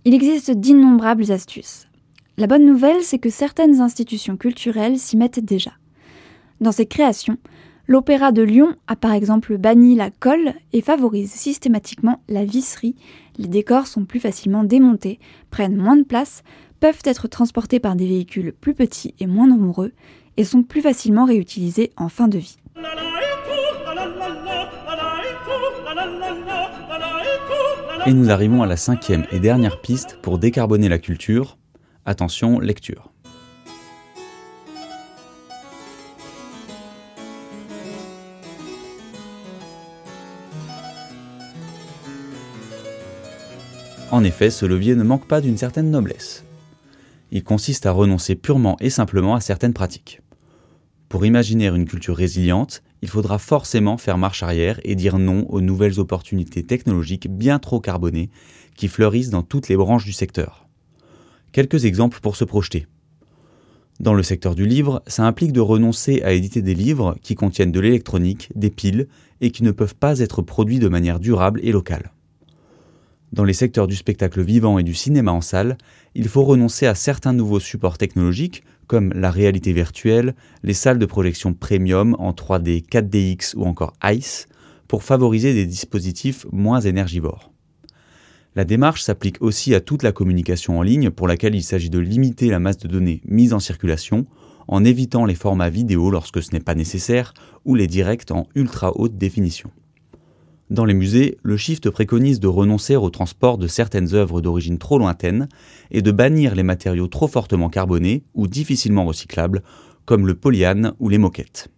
Il 0.05 0.13
existe 0.13 0.51
d'innombrables 0.51 1.31
astuces. 1.31 1.87
La 2.37 2.45
bonne 2.47 2.65
nouvelle, 2.65 3.01
c'est 3.01 3.17
que 3.17 3.31
certaines 3.31 3.81
institutions 3.81 4.37
culturelles 4.37 4.99
s'y 4.99 5.17
mettent 5.17 5.43
déjà. 5.43 5.71
Dans 6.61 6.71
ses 6.71 6.85
créations, 6.85 7.37
l'Opéra 7.87 8.31
de 8.31 8.43
Lyon 8.43 8.75
a 8.87 8.95
par 8.95 9.13
exemple 9.13 9.57
banni 9.57 9.95
la 9.95 10.11
colle 10.11 10.53
et 10.73 10.81
favorise 10.81 11.31
systématiquement 11.31 12.19
la 12.29 12.45
visserie. 12.45 12.95
Les 13.37 13.47
décors 13.47 13.87
sont 13.87 14.05
plus 14.05 14.19
facilement 14.19 14.63
démontés, 14.63 15.19
prennent 15.49 15.75
moins 15.75 15.97
de 15.97 16.03
place, 16.03 16.43
peuvent 16.79 17.01
être 17.03 17.27
transportés 17.27 17.79
par 17.79 17.95
des 17.95 18.07
véhicules 18.07 18.53
plus 18.53 18.73
petits 18.73 19.15
et 19.19 19.27
moins 19.27 19.47
nombreux 19.47 19.91
et 20.37 20.43
sont 20.43 20.63
plus 20.63 20.81
facilement 20.81 21.25
réutilisés 21.25 21.91
en 21.97 22.09
fin 22.09 22.27
de 22.27 22.37
vie. 22.37 22.57
Et 28.07 28.13
nous 28.13 28.29
arrivons 28.29 28.61
à 28.61 28.67
la 28.67 28.77
cinquième 28.77 29.25
et 29.31 29.39
dernière 29.39 29.81
piste 29.81 30.19
pour 30.21 30.37
décarboner 30.37 30.89
la 30.89 30.99
culture. 30.99 31.57
Attention, 32.05 32.59
lecture. 32.59 33.11
En 44.11 44.23
effet, 44.23 44.51
ce 44.51 44.67
levier 44.67 44.95
ne 44.95 45.03
manque 45.03 45.27
pas 45.27 45.41
d'une 45.41 45.57
certaine 45.57 45.89
noblesse 45.89 46.44
il 47.35 47.43
consiste 47.43 47.85
à 47.85 47.91
renoncer 47.91 48.35
purement 48.35 48.77
et 48.79 48.89
simplement 48.89 49.35
à 49.35 49.41
certaines 49.41 49.73
pratiques. 49.73 50.21
Pour 51.09 51.25
imaginer 51.25 51.67
une 51.67 51.83
culture 51.83 52.15
résiliente, 52.15 52.81
il 53.01 53.09
faudra 53.09 53.39
forcément 53.39 53.97
faire 53.97 54.17
marche 54.17 54.41
arrière 54.41 54.79
et 54.85 54.95
dire 54.95 55.19
non 55.19 55.45
aux 55.49 55.59
nouvelles 55.59 55.99
opportunités 55.99 56.63
technologiques 56.63 57.29
bien 57.29 57.59
trop 57.59 57.81
carbonées 57.81 58.29
qui 58.77 58.87
fleurissent 58.87 59.31
dans 59.31 59.43
toutes 59.43 59.67
les 59.67 59.75
branches 59.75 60.05
du 60.05 60.13
secteur. 60.13 60.69
Quelques 61.51 61.83
exemples 61.83 62.21
pour 62.21 62.37
se 62.37 62.45
projeter. 62.45 62.87
Dans 63.99 64.13
le 64.13 64.23
secteur 64.23 64.55
du 64.55 64.65
livre, 64.65 65.03
ça 65.05 65.25
implique 65.25 65.51
de 65.51 65.59
renoncer 65.59 66.21
à 66.21 66.31
éditer 66.31 66.61
des 66.61 66.73
livres 66.73 67.17
qui 67.21 67.35
contiennent 67.35 67.73
de 67.73 67.81
l'électronique, 67.81 68.49
des 68.55 68.69
piles 68.69 69.09
et 69.41 69.51
qui 69.51 69.63
ne 69.63 69.71
peuvent 69.71 69.95
pas 69.95 70.19
être 70.19 70.41
produits 70.41 70.79
de 70.79 70.87
manière 70.87 71.19
durable 71.19 71.59
et 71.63 71.73
locale. 71.73 72.13
Dans 73.35 73.43
les 73.43 73.51
secteurs 73.51 73.87
du 73.87 73.97
spectacle 73.97 74.41
vivant 74.41 74.79
et 74.79 74.83
du 74.83 74.93
cinéma 74.93 75.33
en 75.33 75.41
salle, 75.41 75.77
il 76.13 76.29
faut 76.29 76.45
renoncer 76.45 76.85
à 76.87 76.95
certains 76.95 77.33
nouveaux 77.33 77.59
supports 77.59 77.97
technologiques 77.97 78.63
comme 78.87 79.11
la 79.13 79.29
réalité 79.29 79.73
virtuelle, 79.73 80.35
les 80.63 80.73
salles 80.73 80.99
de 80.99 81.05
projection 81.05 81.53
premium 81.53 82.15
en 82.17 82.31
3D, 82.31 82.87
4DX 82.87 83.57
ou 83.57 83.65
encore 83.65 83.91
ICE 84.05 84.47
pour 84.87 85.03
favoriser 85.03 85.53
des 85.53 85.65
dispositifs 85.65 86.45
moins 86.53 86.79
énergivores. 86.79 87.51
La 88.55 88.63
démarche 88.63 89.01
s'applique 89.01 89.41
aussi 89.41 89.75
à 89.75 89.81
toute 89.81 90.03
la 90.03 90.13
communication 90.13 90.79
en 90.79 90.81
ligne 90.81 91.09
pour 91.09 91.27
laquelle 91.27 91.55
il 91.55 91.63
s'agit 91.63 91.89
de 91.89 91.99
limiter 91.99 92.47
la 92.47 92.59
masse 92.59 92.77
de 92.77 92.87
données 92.87 93.21
mise 93.25 93.51
en 93.51 93.59
circulation 93.59 94.25
en 94.69 94.85
évitant 94.85 95.25
les 95.25 95.35
formats 95.35 95.69
vidéo 95.69 96.09
lorsque 96.09 96.41
ce 96.41 96.53
n'est 96.53 96.61
pas 96.61 96.73
nécessaire 96.73 97.33
ou 97.65 97.75
les 97.75 97.87
directs 97.87 98.31
en 98.31 98.47
ultra 98.55 98.93
haute 98.95 99.17
définition. 99.17 99.71
Dans 100.71 100.85
les 100.85 100.95
musées, 100.95 101.37
le 101.43 101.57
Shift 101.57 101.91
préconise 101.91 102.39
de 102.39 102.47
renoncer 102.47 102.95
au 102.95 103.11
transport 103.11 103.59
de 103.59 103.67
certaines 103.67 104.15
œuvres 104.15 104.41
d'origine 104.41 104.79
trop 104.79 104.97
lointaine 104.97 105.47
et 105.91 106.01
de 106.01 106.11
bannir 106.11 106.55
les 106.55 106.63
matériaux 106.63 107.07
trop 107.07 107.27
fortement 107.27 107.69
carbonés 107.69 108.23
ou 108.33 108.47
difficilement 108.47 109.05
recyclables, 109.05 109.61
comme 110.05 110.25
le 110.25 110.33
polyane 110.33 110.93
ou 110.99 111.09
les 111.09 111.19
moquettes. 111.19 111.69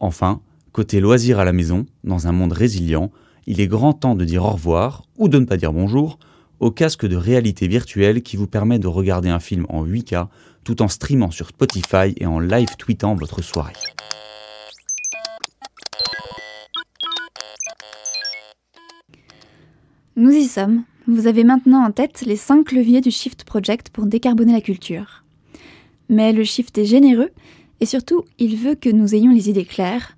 Enfin, 0.00 0.40
côté 0.72 0.98
loisirs 1.00 1.38
à 1.38 1.44
la 1.44 1.52
maison, 1.52 1.86
dans 2.02 2.26
un 2.26 2.32
monde 2.32 2.52
résilient, 2.52 3.12
il 3.46 3.60
est 3.60 3.68
grand 3.68 3.92
temps 3.92 4.16
de 4.16 4.24
dire 4.24 4.44
au 4.44 4.50
revoir, 4.50 5.04
ou 5.16 5.28
de 5.28 5.38
ne 5.38 5.44
pas 5.44 5.56
dire 5.56 5.72
bonjour, 5.72 6.18
au 6.58 6.72
casque 6.72 7.06
de 7.06 7.16
réalité 7.16 7.68
virtuelle 7.68 8.22
qui 8.22 8.36
vous 8.36 8.48
permet 8.48 8.80
de 8.80 8.88
regarder 8.88 9.28
un 9.28 9.40
film 9.40 9.66
en 9.68 9.86
8K 9.86 10.26
tout 10.64 10.82
en 10.82 10.88
streamant 10.88 11.30
sur 11.30 11.48
Spotify 11.48 12.12
et 12.16 12.26
en 12.26 12.40
live 12.40 12.76
tweetant 12.76 13.14
votre 13.14 13.40
soirée. 13.40 13.72
Nous 20.18 20.32
y 20.32 20.48
sommes. 20.48 20.82
Vous 21.06 21.28
avez 21.28 21.44
maintenant 21.44 21.84
en 21.84 21.92
tête 21.92 22.24
les 22.26 22.34
5 22.34 22.72
leviers 22.72 23.00
du 23.00 23.12
Shift 23.12 23.44
Project 23.44 23.90
pour 23.90 24.04
décarboner 24.04 24.52
la 24.52 24.60
culture. 24.60 25.22
Mais 26.08 26.32
le 26.32 26.42
Shift 26.42 26.76
est 26.76 26.86
généreux 26.86 27.30
et 27.78 27.86
surtout, 27.86 28.24
il 28.40 28.56
veut 28.56 28.74
que 28.74 28.88
nous 28.88 29.14
ayons 29.14 29.30
les 29.30 29.48
idées 29.48 29.64
claires. 29.64 30.16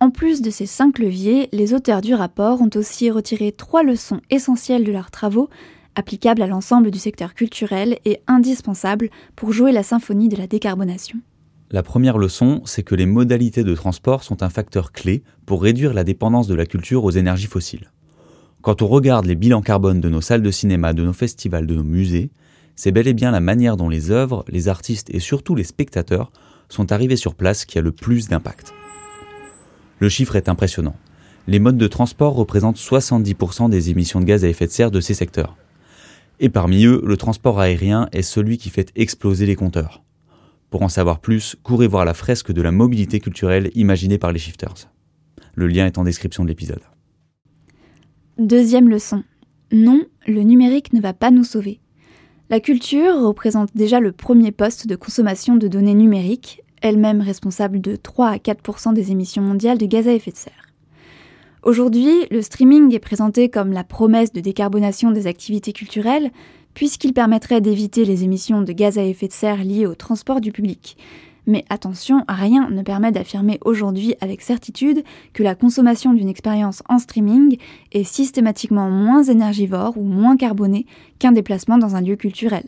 En 0.00 0.10
plus 0.10 0.42
de 0.42 0.50
ces 0.50 0.66
5 0.66 0.98
leviers, 0.98 1.48
les 1.52 1.74
auteurs 1.74 2.00
du 2.00 2.12
rapport 2.12 2.60
ont 2.60 2.70
aussi 2.74 3.08
retiré 3.08 3.52
3 3.52 3.84
leçons 3.84 4.20
essentielles 4.30 4.82
de 4.82 4.90
leurs 4.90 5.12
travaux, 5.12 5.48
applicables 5.94 6.42
à 6.42 6.48
l'ensemble 6.48 6.90
du 6.90 6.98
secteur 6.98 7.32
culturel 7.32 8.00
et 8.04 8.18
indispensables 8.26 9.10
pour 9.36 9.52
jouer 9.52 9.70
la 9.70 9.84
symphonie 9.84 10.28
de 10.28 10.36
la 10.36 10.48
décarbonation. 10.48 11.20
La 11.70 11.84
première 11.84 12.18
leçon, 12.18 12.62
c'est 12.64 12.82
que 12.82 12.96
les 12.96 13.06
modalités 13.06 13.62
de 13.62 13.74
transport 13.76 14.24
sont 14.24 14.42
un 14.42 14.50
facteur 14.50 14.90
clé 14.90 15.22
pour 15.46 15.62
réduire 15.62 15.94
la 15.94 16.02
dépendance 16.02 16.48
de 16.48 16.56
la 16.56 16.66
culture 16.66 17.04
aux 17.04 17.12
énergies 17.12 17.46
fossiles. 17.46 17.92
Quand 18.62 18.82
on 18.82 18.88
regarde 18.88 19.26
les 19.26 19.34
bilans 19.34 19.62
carbone 19.62 20.00
de 20.00 20.08
nos 20.08 20.20
salles 20.20 20.42
de 20.42 20.50
cinéma, 20.50 20.92
de 20.92 21.04
nos 21.04 21.12
festivals, 21.12 21.66
de 21.66 21.74
nos 21.74 21.84
musées, 21.84 22.30
c'est 22.74 22.92
bel 22.92 23.06
et 23.08 23.14
bien 23.14 23.30
la 23.30 23.40
manière 23.40 23.76
dont 23.76 23.88
les 23.88 24.10
œuvres, 24.10 24.44
les 24.48 24.68
artistes 24.68 25.08
et 25.10 25.20
surtout 25.20 25.54
les 25.54 25.64
spectateurs 25.64 26.30
sont 26.68 26.92
arrivés 26.92 27.16
sur 27.16 27.34
place 27.34 27.64
qui 27.64 27.78
a 27.78 27.82
le 27.82 27.92
plus 27.92 28.28
d'impact. 28.28 28.74
Le 29.98 30.08
chiffre 30.08 30.36
est 30.36 30.48
impressionnant. 30.48 30.96
Les 31.46 31.58
modes 31.58 31.78
de 31.78 31.86
transport 31.86 32.34
représentent 32.34 32.76
70% 32.76 33.70
des 33.70 33.90
émissions 33.90 34.20
de 34.20 34.24
gaz 34.24 34.44
à 34.44 34.48
effet 34.48 34.66
de 34.66 34.72
serre 34.72 34.90
de 34.90 35.00
ces 35.00 35.14
secteurs. 35.14 35.56
Et 36.40 36.48
parmi 36.48 36.84
eux, 36.84 37.00
le 37.04 37.16
transport 37.16 37.60
aérien 37.60 38.08
est 38.12 38.22
celui 38.22 38.58
qui 38.58 38.68
fait 38.68 38.92
exploser 38.94 39.46
les 39.46 39.54
compteurs. 39.54 40.02
Pour 40.68 40.82
en 40.82 40.88
savoir 40.88 41.20
plus, 41.20 41.56
courez 41.62 41.86
voir 41.86 42.04
la 42.04 42.14
fresque 42.14 42.52
de 42.52 42.60
la 42.60 42.72
mobilité 42.72 43.20
culturelle 43.20 43.70
imaginée 43.74 44.18
par 44.18 44.32
les 44.32 44.38
shifters. 44.38 44.90
Le 45.54 45.66
lien 45.68 45.86
est 45.86 45.96
en 45.96 46.04
description 46.04 46.42
de 46.42 46.48
l'épisode. 46.48 46.82
Deuxième 48.38 48.90
leçon. 48.90 49.22
Non, 49.72 50.02
le 50.26 50.42
numérique 50.42 50.92
ne 50.92 51.00
va 51.00 51.14
pas 51.14 51.30
nous 51.30 51.42
sauver. 51.42 51.80
La 52.50 52.60
culture 52.60 53.22
représente 53.22 53.74
déjà 53.74 53.98
le 53.98 54.12
premier 54.12 54.52
poste 54.52 54.86
de 54.86 54.94
consommation 54.94 55.56
de 55.56 55.68
données 55.68 55.94
numériques, 55.94 56.62
elle-même 56.82 57.22
responsable 57.22 57.80
de 57.80 57.96
3 57.96 58.28
à 58.28 58.36
4% 58.36 58.92
des 58.92 59.10
émissions 59.10 59.40
mondiales 59.40 59.78
de 59.78 59.86
gaz 59.86 60.06
à 60.06 60.12
effet 60.12 60.32
de 60.32 60.36
serre. 60.36 60.66
Aujourd'hui, 61.62 62.12
le 62.30 62.42
streaming 62.42 62.94
est 62.94 62.98
présenté 62.98 63.48
comme 63.48 63.72
la 63.72 63.84
promesse 63.84 64.34
de 64.34 64.40
décarbonation 64.40 65.12
des 65.12 65.26
activités 65.26 65.72
culturelles, 65.72 66.30
puisqu'il 66.74 67.14
permettrait 67.14 67.62
d'éviter 67.62 68.04
les 68.04 68.22
émissions 68.22 68.60
de 68.60 68.72
gaz 68.72 68.98
à 68.98 69.04
effet 69.04 69.28
de 69.28 69.32
serre 69.32 69.64
liées 69.64 69.86
au 69.86 69.94
transport 69.94 70.42
du 70.42 70.52
public. 70.52 70.98
Mais 71.46 71.64
attention, 71.68 72.24
rien 72.28 72.68
ne 72.70 72.82
permet 72.82 73.12
d'affirmer 73.12 73.58
aujourd'hui 73.64 74.14
avec 74.20 74.42
certitude 74.42 75.04
que 75.32 75.44
la 75.44 75.54
consommation 75.54 76.12
d'une 76.12 76.28
expérience 76.28 76.82
en 76.88 76.98
streaming 76.98 77.56
est 77.92 78.04
systématiquement 78.04 78.90
moins 78.90 79.22
énergivore 79.22 79.96
ou 79.96 80.02
moins 80.02 80.36
carbonée 80.36 80.86
qu'un 81.18 81.32
déplacement 81.32 81.78
dans 81.78 81.94
un 81.94 82.00
lieu 82.00 82.16
culturel. 82.16 82.64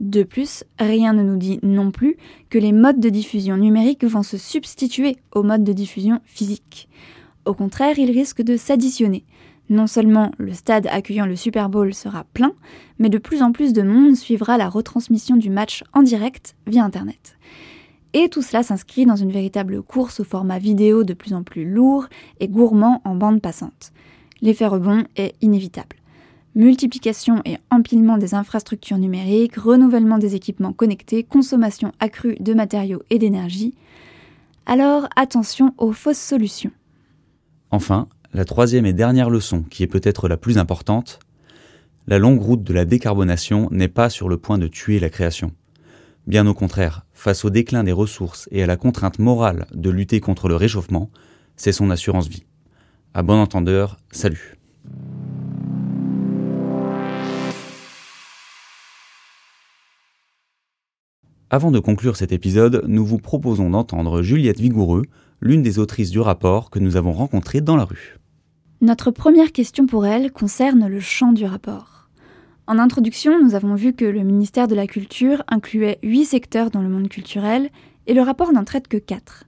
De 0.00 0.24
plus, 0.24 0.64
rien 0.78 1.12
ne 1.12 1.22
nous 1.22 1.36
dit 1.36 1.60
non 1.62 1.92
plus 1.92 2.16
que 2.50 2.58
les 2.58 2.72
modes 2.72 2.98
de 2.98 3.08
diffusion 3.08 3.56
numérique 3.56 4.04
vont 4.04 4.24
se 4.24 4.36
substituer 4.36 5.16
aux 5.32 5.44
modes 5.44 5.62
de 5.62 5.72
diffusion 5.72 6.20
physique. 6.24 6.88
Au 7.44 7.54
contraire, 7.54 7.98
ils 7.98 8.10
risquent 8.10 8.42
de 8.42 8.56
s'additionner. 8.56 9.24
Non 9.70 9.86
seulement 9.86 10.32
le 10.38 10.52
stade 10.52 10.88
accueillant 10.88 11.26
le 11.26 11.36
Super 11.36 11.68
Bowl 11.68 11.94
sera 11.94 12.24
plein, 12.34 12.52
mais 12.98 13.08
de 13.08 13.18
plus 13.18 13.40
en 13.40 13.52
plus 13.52 13.72
de 13.72 13.82
monde 13.82 14.16
suivra 14.16 14.58
la 14.58 14.68
retransmission 14.68 15.36
du 15.36 15.48
match 15.48 15.84
en 15.92 16.02
direct 16.02 16.56
via 16.66 16.84
Internet. 16.84 17.38
Et 18.16 18.28
tout 18.28 18.42
cela 18.42 18.62
s'inscrit 18.62 19.06
dans 19.06 19.16
une 19.16 19.32
véritable 19.32 19.82
course 19.82 20.20
au 20.20 20.24
format 20.24 20.60
vidéo 20.60 21.02
de 21.02 21.14
plus 21.14 21.34
en 21.34 21.42
plus 21.42 21.68
lourd 21.68 22.06
et 22.38 22.46
gourmand 22.46 23.02
en 23.04 23.16
bande 23.16 23.42
passante. 23.42 23.92
L'effet 24.40 24.66
rebond 24.66 25.04
est 25.16 25.34
inévitable. 25.42 25.96
Multiplication 26.54 27.42
et 27.44 27.56
empilement 27.70 28.16
des 28.16 28.34
infrastructures 28.34 28.98
numériques, 28.98 29.56
renouvellement 29.56 30.18
des 30.18 30.36
équipements 30.36 30.72
connectés, 30.72 31.24
consommation 31.24 31.90
accrue 31.98 32.36
de 32.38 32.54
matériaux 32.54 33.02
et 33.10 33.18
d'énergie. 33.18 33.74
Alors 34.64 35.08
attention 35.16 35.74
aux 35.76 35.92
fausses 35.92 36.16
solutions. 36.16 36.70
Enfin, 37.72 38.06
la 38.32 38.44
troisième 38.44 38.86
et 38.86 38.92
dernière 38.92 39.28
leçon, 39.28 39.62
qui 39.62 39.82
est 39.82 39.88
peut-être 39.88 40.28
la 40.28 40.36
plus 40.36 40.58
importante, 40.58 41.18
la 42.06 42.20
longue 42.20 42.40
route 42.40 42.62
de 42.62 42.72
la 42.72 42.84
décarbonation 42.84 43.66
n'est 43.72 43.88
pas 43.88 44.08
sur 44.08 44.28
le 44.28 44.36
point 44.36 44.58
de 44.58 44.68
tuer 44.68 45.00
la 45.00 45.10
création. 45.10 45.50
Bien 46.28 46.46
au 46.46 46.54
contraire, 46.54 47.03
face 47.14 47.44
au 47.44 47.50
déclin 47.50 47.84
des 47.84 47.92
ressources 47.92 48.48
et 48.50 48.62
à 48.62 48.66
la 48.66 48.76
contrainte 48.76 49.18
morale 49.18 49.66
de 49.72 49.90
lutter 49.90 50.20
contre 50.20 50.48
le 50.48 50.56
réchauffement, 50.56 51.10
c'est 51.56 51.72
son 51.72 51.90
assurance 51.90 52.28
vie. 52.28 52.44
À 53.14 53.22
bon 53.22 53.40
entendeur, 53.40 53.96
salut. 54.10 54.58
Avant 61.50 61.70
de 61.70 61.78
conclure 61.78 62.16
cet 62.16 62.32
épisode, 62.32 62.82
nous 62.88 63.06
vous 63.06 63.18
proposons 63.18 63.70
d'entendre 63.70 64.22
Juliette 64.22 64.58
Vigoureux, 64.58 65.04
l'une 65.40 65.62
des 65.62 65.78
autrices 65.78 66.10
du 66.10 66.18
rapport 66.18 66.68
que 66.68 66.80
nous 66.80 66.96
avons 66.96 67.12
rencontré 67.12 67.60
dans 67.60 67.76
la 67.76 67.84
rue. 67.84 68.18
Notre 68.80 69.12
première 69.12 69.52
question 69.52 69.86
pour 69.86 70.04
elle 70.04 70.32
concerne 70.32 70.88
le 70.88 70.98
champ 70.98 71.32
du 71.32 71.44
rapport. 71.44 71.93
En 72.66 72.78
introduction, 72.78 73.42
nous 73.42 73.54
avons 73.54 73.74
vu 73.74 73.92
que 73.92 74.06
le 74.06 74.22
ministère 74.22 74.68
de 74.68 74.74
la 74.74 74.86
Culture 74.86 75.44
incluait 75.48 75.98
huit 76.02 76.24
secteurs 76.24 76.70
dans 76.70 76.80
le 76.80 76.88
monde 76.88 77.10
culturel 77.10 77.68
et 78.06 78.14
le 78.14 78.22
rapport 78.22 78.52
n'en 78.52 78.64
traite 78.64 78.88
que 78.88 78.96
quatre. 78.96 79.44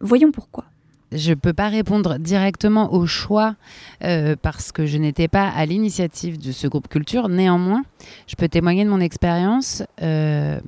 Voyons 0.00 0.32
pourquoi. 0.32 0.64
Je 1.12 1.30
ne 1.30 1.34
peux 1.34 1.52
pas 1.52 1.68
répondre 1.68 2.18
directement 2.18 2.92
au 2.92 3.06
choix 3.06 3.54
euh, 4.02 4.34
parce 4.40 4.72
que 4.72 4.86
je 4.86 4.98
n'étais 4.98 5.28
pas 5.28 5.48
à 5.48 5.64
l'initiative 5.64 6.38
de 6.38 6.50
ce 6.50 6.66
groupe 6.66 6.88
culture. 6.88 7.28
Néanmoins, 7.28 7.84
je 8.26 8.34
peux 8.34 8.48
témoigner 8.48 8.84
de 8.84 8.90
mon 8.90 9.00
expérience. 9.00 9.84
Euh, 10.02 10.58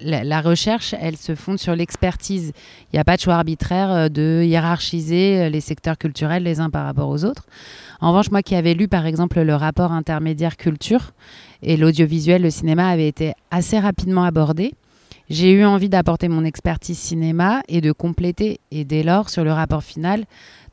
la, 0.00 0.40
recherche, 0.40 0.94
elle 1.00 1.16
se 1.16 1.34
fonde 1.34 1.58
sur 1.58 1.74
l'expertise. 1.74 2.52
Il 2.92 2.96
n'y 2.96 3.00
a 3.00 3.04
pas 3.04 3.16
de 3.16 3.22
choix 3.22 3.34
arbitraire 3.34 3.90
euh, 3.90 4.08
de 4.08 4.42
hiérarchiser 4.44 5.50
les 5.50 5.60
secteurs 5.60 5.98
culturels 5.98 6.44
les 6.44 6.60
uns 6.60 6.70
par 6.70 6.84
rapport 6.84 7.08
aux 7.08 7.24
autres. 7.24 7.46
En 8.00 8.10
revanche, 8.10 8.30
moi 8.30 8.42
qui 8.42 8.54
avais 8.54 8.74
lu 8.74 8.86
par 8.86 9.04
exemple 9.04 9.40
le 9.40 9.54
rapport 9.56 9.90
intermédiaire 9.90 10.56
culture, 10.56 11.12
et 11.62 11.76
l'audiovisuel, 11.76 12.42
le 12.42 12.50
cinéma 12.50 12.88
avait 12.88 13.08
été 13.08 13.32
assez 13.50 13.78
rapidement 13.78 14.22
abordé. 14.24 14.74
J'ai 15.30 15.52
eu 15.52 15.64
envie 15.64 15.90
d'apporter 15.90 16.28
mon 16.28 16.44
expertise 16.44 16.98
cinéma 16.98 17.62
et 17.68 17.80
de 17.80 17.92
compléter. 17.92 18.60
Et 18.70 18.84
dès 18.84 19.02
lors, 19.02 19.28
sur 19.28 19.44
le 19.44 19.52
rapport 19.52 19.82
final, 19.82 20.24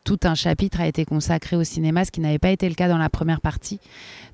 tout 0.05 0.19
un 0.23 0.35
chapitre 0.35 0.79
a 0.79 0.87
été 0.87 1.03
consacré 1.03 1.57
au 1.57 1.63
cinéma, 1.63 2.05
ce 2.05 2.11
qui 2.11 2.21
n'avait 2.21 2.39
pas 2.39 2.51
été 2.51 2.69
le 2.69 2.75
cas 2.75 2.87
dans 2.87 2.97
la 2.97 3.09
première 3.09 3.41
partie. 3.41 3.79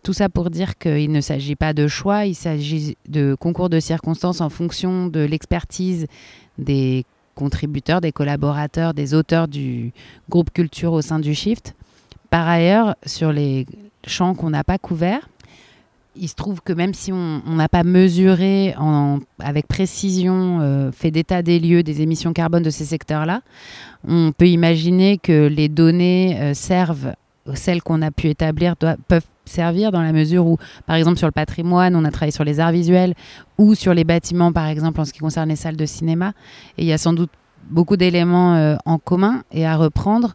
Tout 0.03 0.13
ça 0.13 0.29
pour 0.29 0.51
dire 0.51 0.77
qu'il 0.77 1.11
ne 1.11 1.21
s'agit 1.21 1.55
pas 1.55 1.73
de 1.73 1.87
choix, 1.87 2.25
il 2.25 2.35
s'agit 2.35 2.97
de 3.07 3.35
concours 3.39 3.69
de 3.69 3.79
circonstances 3.79 4.41
en 4.41 4.49
fonction 4.49 5.07
de 5.07 5.21
l'expertise 5.21 6.05
des 6.59 7.05
contributeurs, 7.33 8.01
des 8.01 8.11
collaborateurs, 8.11 8.93
des 8.93 9.15
auteurs 9.15 9.47
du 9.47 9.91
groupe 10.29 10.51
culture 10.51 10.93
au 10.93 11.01
sein 11.01 11.19
du 11.19 11.33
Shift. 11.33 11.73
Par 12.29 12.47
ailleurs, 12.47 12.95
sur 13.05 13.31
les 13.31 13.65
champs 14.05 14.35
qu'on 14.35 14.49
n'a 14.49 14.63
pas 14.63 14.77
couverts, 14.77 15.27
il 16.15 16.27
se 16.27 16.35
trouve 16.35 16.61
que 16.61 16.73
même 16.73 16.93
si 16.93 17.11
on 17.11 17.41
n'a 17.47 17.69
pas 17.69 17.83
mesuré 17.83 18.75
avec 19.39 19.67
précision, 19.67 20.59
euh, 20.61 20.91
fait 20.91 21.11
d'état 21.11 21.41
des 21.41 21.59
lieux 21.59 21.83
des 21.83 22.01
émissions 22.01 22.33
carbone 22.33 22.63
de 22.63 22.69
ces 22.69 22.85
secteurs-là, 22.85 23.41
on 24.07 24.31
peut 24.31 24.47
imaginer 24.47 25.17
que 25.17 25.47
les 25.47 25.69
données 25.69 26.37
euh, 26.39 26.53
servent, 26.53 27.13
celles 27.53 27.81
qu'on 27.81 28.01
a 28.01 28.11
pu 28.11 28.27
établir 28.27 28.75
peuvent 28.75 29.25
servir 29.45 29.91
dans 29.91 30.01
la 30.01 30.11
mesure 30.11 30.45
où, 30.45 30.57
par 30.85 30.95
exemple, 30.95 31.17
sur 31.17 31.27
le 31.27 31.31
patrimoine, 31.31 31.95
on 31.95 32.05
a 32.05 32.11
travaillé 32.11 32.31
sur 32.31 32.43
les 32.43 32.59
arts 32.59 32.71
visuels 32.71 33.15
ou 33.57 33.75
sur 33.75 33.93
les 33.93 34.03
bâtiments, 34.03 34.51
par 34.51 34.67
exemple, 34.67 34.99
en 35.01 35.05
ce 35.05 35.13
qui 35.13 35.19
concerne 35.19 35.49
les 35.49 35.55
salles 35.55 35.77
de 35.77 35.85
cinéma. 35.85 36.33
Et 36.77 36.83
il 36.83 36.87
y 36.87 36.93
a 36.93 36.97
sans 36.97 37.13
doute 37.13 37.31
beaucoup 37.69 37.97
d'éléments 37.97 38.55
euh, 38.55 38.75
en 38.85 38.97
commun 38.97 39.43
et 39.51 39.65
à 39.65 39.75
reprendre 39.75 40.33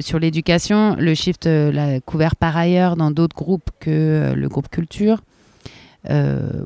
sur 0.00 0.18
l'éducation, 0.18 0.96
le 0.96 1.14
Shift 1.14 1.46
euh, 1.46 1.72
l'a 1.72 2.00
couvert 2.00 2.36
par 2.36 2.56
ailleurs 2.56 2.96
dans 2.96 3.10
d'autres 3.10 3.36
groupes 3.36 3.70
que 3.80 3.90
euh, 3.90 4.34
le 4.34 4.48
groupe 4.48 4.68
Culture. 4.68 5.22
Euh, 6.10 6.62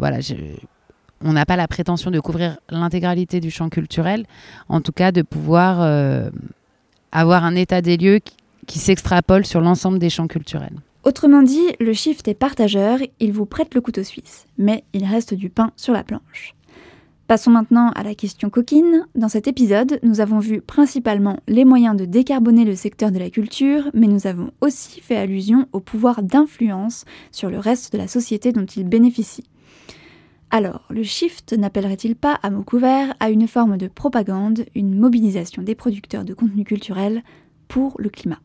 on 1.22 1.32
n'a 1.32 1.46
pas 1.46 1.56
la 1.56 1.68
prétention 1.68 2.10
de 2.10 2.20
couvrir 2.20 2.58
l'intégralité 2.68 3.40
du 3.40 3.50
champ 3.50 3.68
culturel, 3.68 4.26
en 4.68 4.80
tout 4.80 4.92
cas 4.92 5.12
de 5.12 5.22
pouvoir 5.22 5.80
avoir 7.12 7.44
un 7.44 7.54
état 7.54 7.80
des 7.80 7.96
lieux 7.96 8.20
qui 8.66 8.78
s'extrapole 8.78 9.46
sur 9.46 9.60
l'ensemble 9.60 9.98
des 9.98 10.10
champs 10.10 10.26
culturels. 10.26 10.76
Autrement 11.04 11.42
dit, 11.42 11.64
le 11.80 11.92
shift 11.92 12.26
est 12.28 12.34
partageur, 12.34 12.98
il 13.20 13.32
vous 13.32 13.46
prête 13.46 13.74
le 13.74 13.80
couteau 13.80 14.02
suisse, 14.02 14.46
mais 14.58 14.84
il 14.92 15.04
reste 15.04 15.34
du 15.34 15.48
pain 15.48 15.70
sur 15.76 15.92
la 15.92 16.02
planche. 16.02 16.55
Passons 17.26 17.50
maintenant 17.50 17.90
à 17.96 18.04
la 18.04 18.14
question 18.14 18.50
coquine. 18.50 19.04
Dans 19.16 19.28
cet 19.28 19.48
épisode, 19.48 19.98
nous 20.04 20.20
avons 20.20 20.38
vu 20.38 20.60
principalement 20.60 21.40
les 21.48 21.64
moyens 21.64 21.96
de 21.96 22.04
décarboner 22.04 22.64
le 22.64 22.76
secteur 22.76 23.10
de 23.10 23.18
la 23.18 23.30
culture, 23.30 23.90
mais 23.94 24.06
nous 24.06 24.28
avons 24.28 24.52
aussi 24.60 25.00
fait 25.00 25.16
allusion 25.16 25.66
au 25.72 25.80
pouvoir 25.80 26.22
d'influence 26.22 27.04
sur 27.32 27.50
le 27.50 27.58
reste 27.58 27.92
de 27.92 27.98
la 27.98 28.06
société 28.06 28.52
dont 28.52 28.64
il 28.64 28.84
bénéficie. 28.84 29.42
Alors, 30.50 30.84
le 30.88 31.02
shift 31.02 31.52
n'appellerait-il 31.52 32.14
pas 32.14 32.38
à 32.44 32.50
mot 32.50 32.62
couvert 32.62 33.12
à 33.18 33.30
une 33.30 33.48
forme 33.48 33.76
de 33.76 33.88
propagande, 33.88 34.64
une 34.76 34.96
mobilisation 34.96 35.62
des 35.62 35.74
producteurs 35.74 36.24
de 36.24 36.32
contenu 36.32 36.62
culturel 36.62 37.24
pour 37.66 37.96
le 37.98 38.08
climat? 38.08 38.38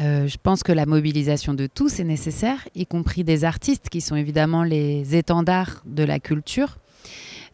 Euh, 0.00 0.26
je 0.26 0.38
pense 0.42 0.64
que 0.64 0.72
la 0.72 0.86
mobilisation 0.86 1.54
de 1.54 1.68
tous 1.68 2.00
est 2.00 2.04
nécessaire, 2.04 2.68
y 2.74 2.84
compris 2.84 3.22
des 3.22 3.44
artistes 3.44 3.90
qui 3.90 4.00
sont 4.00 4.16
évidemment 4.16 4.64
les 4.64 5.14
étendards 5.14 5.84
de 5.86 6.02
la 6.02 6.18
culture. 6.18 6.78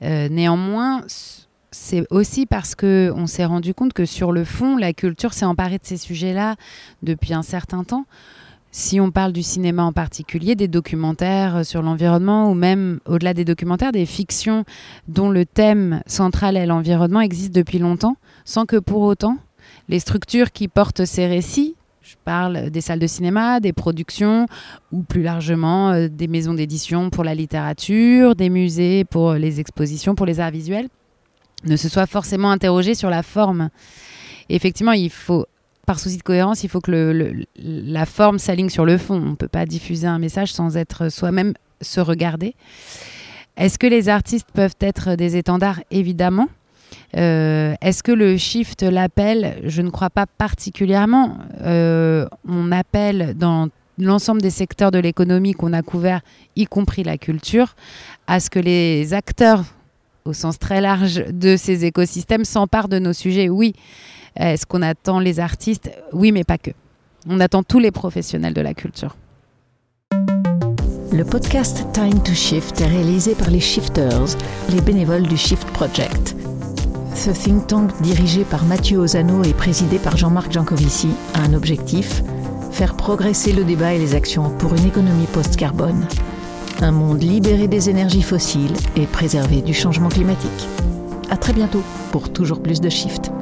Euh, 0.03 0.29
néanmoins, 0.29 1.03
c'est 1.71 2.07
aussi 2.11 2.47
parce 2.47 2.75
qu'on 2.75 3.27
s'est 3.27 3.45
rendu 3.45 3.75
compte 3.75 3.93
que 3.93 4.05
sur 4.05 4.33
le 4.33 4.45
fond, 4.45 4.77
la 4.77 4.93
culture 4.93 5.35
s'est 5.35 5.45
emparée 5.45 5.79
de 5.79 5.85
ces 5.87 5.97
sujets-là 5.97 6.57
depuis 7.03 7.35
un 7.35 7.43
certain 7.43 7.85
temps. 7.85 8.07
Si 8.71 9.01
on 9.01 9.11
parle 9.11 9.33
du 9.33 9.43
cinéma 9.43 9.83
en 9.83 9.93
particulier, 9.93 10.55
des 10.55 10.69
documentaires 10.69 11.65
sur 11.65 11.83
l'environnement 11.83 12.51
ou 12.51 12.55
même 12.55 13.01
au-delà 13.07 13.33
des 13.33 13.45
documentaires, 13.45 13.93
des 13.93 14.07
fictions 14.07 14.65
dont 15.09 15.31
le 15.31 15.47
thème 15.47 16.03
central 16.07 16.57
est 16.57 16.67
l'environnement 16.67 17.21
existent 17.21 17.59
depuis 17.59 17.79
longtemps, 17.79 18.17
sans 18.45 18.67
que 18.67 18.77
pour 18.77 19.03
autant 19.03 19.39
les 19.89 19.99
structures 19.99 20.53
qui 20.53 20.69
portent 20.69 21.07
ces 21.07 21.27
récits 21.27 21.77
je 22.09 22.17
parle 22.25 22.71
des 22.71 22.81
salles 22.81 23.01
de 23.01 23.07
cinéma, 23.07 23.61
des 23.61 23.75
productions 23.75 24.47
ou 24.93 25.03
plus 25.03 25.21
largement 25.21 25.91
euh, 25.91 26.09
des 26.09 26.27
maisons 26.27 26.55
d'édition 26.55 27.11
pour 27.11 27.23
la 27.23 27.35
littérature, 27.35 28.35
des 28.35 28.49
musées 28.49 29.05
pour 29.05 29.35
les 29.35 29.61
expositions, 29.61 30.15
pour 30.15 30.25
les 30.25 30.41
arts 30.41 30.51
visuels, 30.51 30.89
ne 31.65 31.77
se 31.77 31.91
soient 31.91 32.07
forcément 32.07 32.51
interrogés 32.51 32.95
sur 32.95 33.11
la 33.11 33.23
forme. 33.23 33.69
effectivement, 34.49 34.93
il 34.93 35.11
faut, 35.11 35.45
par 35.85 36.01
souci 36.01 36.17
de 36.17 36.23
cohérence, 36.23 36.65
il 36.65 36.71
faut 36.71 36.81
que 36.81 37.45
la 37.57 38.07
forme 38.07 38.39
s'aligne 38.39 38.71
sur 38.71 38.87
le 38.87 38.97
fond. 38.97 39.17
On 39.17 39.31
ne 39.31 39.37
peut 39.37 39.47
pas 39.47 39.67
diffuser 39.67 40.07
un 40.07 40.19
message 40.19 40.51
sans 40.51 40.79
être 40.79 41.11
soi-même 41.11 41.53
se 41.83 42.01
regarder. 42.01 42.55
Est-ce 43.59 43.79
que 43.79 43.87
les 43.87 44.09
artistes 44.09 44.49
peuvent 44.55 44.77
être 44.81 45.15
des 45.15 45.37
étendards? 45.37 45.81
Évidemment. 45.91 46.49
Euh, 47.17 47.75
Est-ce 47.81 48.03
que 48.03 48.13
le 48.13 48.37
shift 48.37 48.83
l'appelle 48.83 49.61
Je 49.65 49.83
ne 49.83 49.91
crois 49.91 50.11
pas 50.11 50.27
particulièrement. 50.27 51.39
Euh, 51.63 52.27
on 52.47 52.71
appelle 52.73 53.35
dans 53.37 53.69
l'ensemble 53.99 54.43
des 54.43 54.51
secteurs 54.51 54.91
de 54.91 54.99
l'économie 54.99 55.53
qu'on 55.53 55.73
a 55.73 55.83
couverts, 55.83 56.21
y 56.57 56.67
compris 56.67 57.03
la 57.03 57.19
culture, 57.19 57.75
à 58.27 58.41
ce 58.41 58.51
que 58.51 58.59
les 58.59 59.15
acteurs, 59.15 59.65
au 60.25 60.33
sens 60.33 60.59
très 60.59 60.81
large 60.81 61.25
de 61.33 61.57
ces 61.57 61.85
écosystèmes, 61.85 62.45
s'emparent 62.45 62.89
de 62.89 62.99
nos 62.99 63.13
sujets. 63.13 63.49
Oui. 63.49 63.75
Est-ce 64.37 64.67
qu'on 64.67 64.83
attend 64.83 65.19
les 65.19 65.41
artistes? 65.41 65.91
Oui, 66.13 66.31
mais 66.31 66.45
pas 66.45 66.59
que. 66.59 66.71
On 67.29 67.41
attend 67.41 67.63
tous 67.63 67.81
les 67.81 67.91
professionnels 67.91 68.55
de 68.55 68.61
la 68.61 68.75
culture. 68.75 69.17
Le 71.11 71.25
podcast 71.25 71.85
Time 71.93 72.23
to 72.23 72.33
Shift 72.33 72.81
est 72.81 72.87
réalisé 72.87 73.35
par 73.35 73.51
les 73.51 73.61
Shifters, 73.61 74.37
les 74.71 74.81
bénévoles 74.81 75.27
du 75.27 75.37
Shift 75.37 75.67
Project. 75.69 76.37
Ce 77.19 77.31
think 77.31 77.67
tank 77.67 77.91
dirigé 78.01 78.45
par 78.45 78.65
Mathieu 78.65 78.99
Ozano 78.99 79.43
et 79.43 79.53
présidé 79.53 79.99
par 79.99 80.17
Jean-Marc 80.17 80.53
Jancovici 80.53 81.09
a 81.35 81.41
un 81.41 81.53
objectif 81.53 82.23
faire 82.71 82.95
progresser 82.95 83.53
le 83.53 83.65
débat 83.65 83.93
et 83.93 83.99
les 83.99 84.15
actions 84.15 84.51
pour 84.51 84.73
une 84.77 84.87
économie 84.87 85.27
post-carbone. 85.27 86.07
Un 86.81 86.93
monde 86.93 87.21
libéré 87.21 87.67
des 87.67 87.91
énergies 87.91 88.23
fossiles 88.23 88.77
et 88.95 89.07
préservé 89.07 89.63
du 89.63 89.75
changement 89.75 90.11
climatique. 90.11 90.69
À 91.29 91.37
très 91.37 91.53
bientôt 91.53 91.83
pour 92.13 92.33
toujours 92.33 92.63
plus 92.63 92.81
de 92.81 92.89
Shift. 92.89 93.33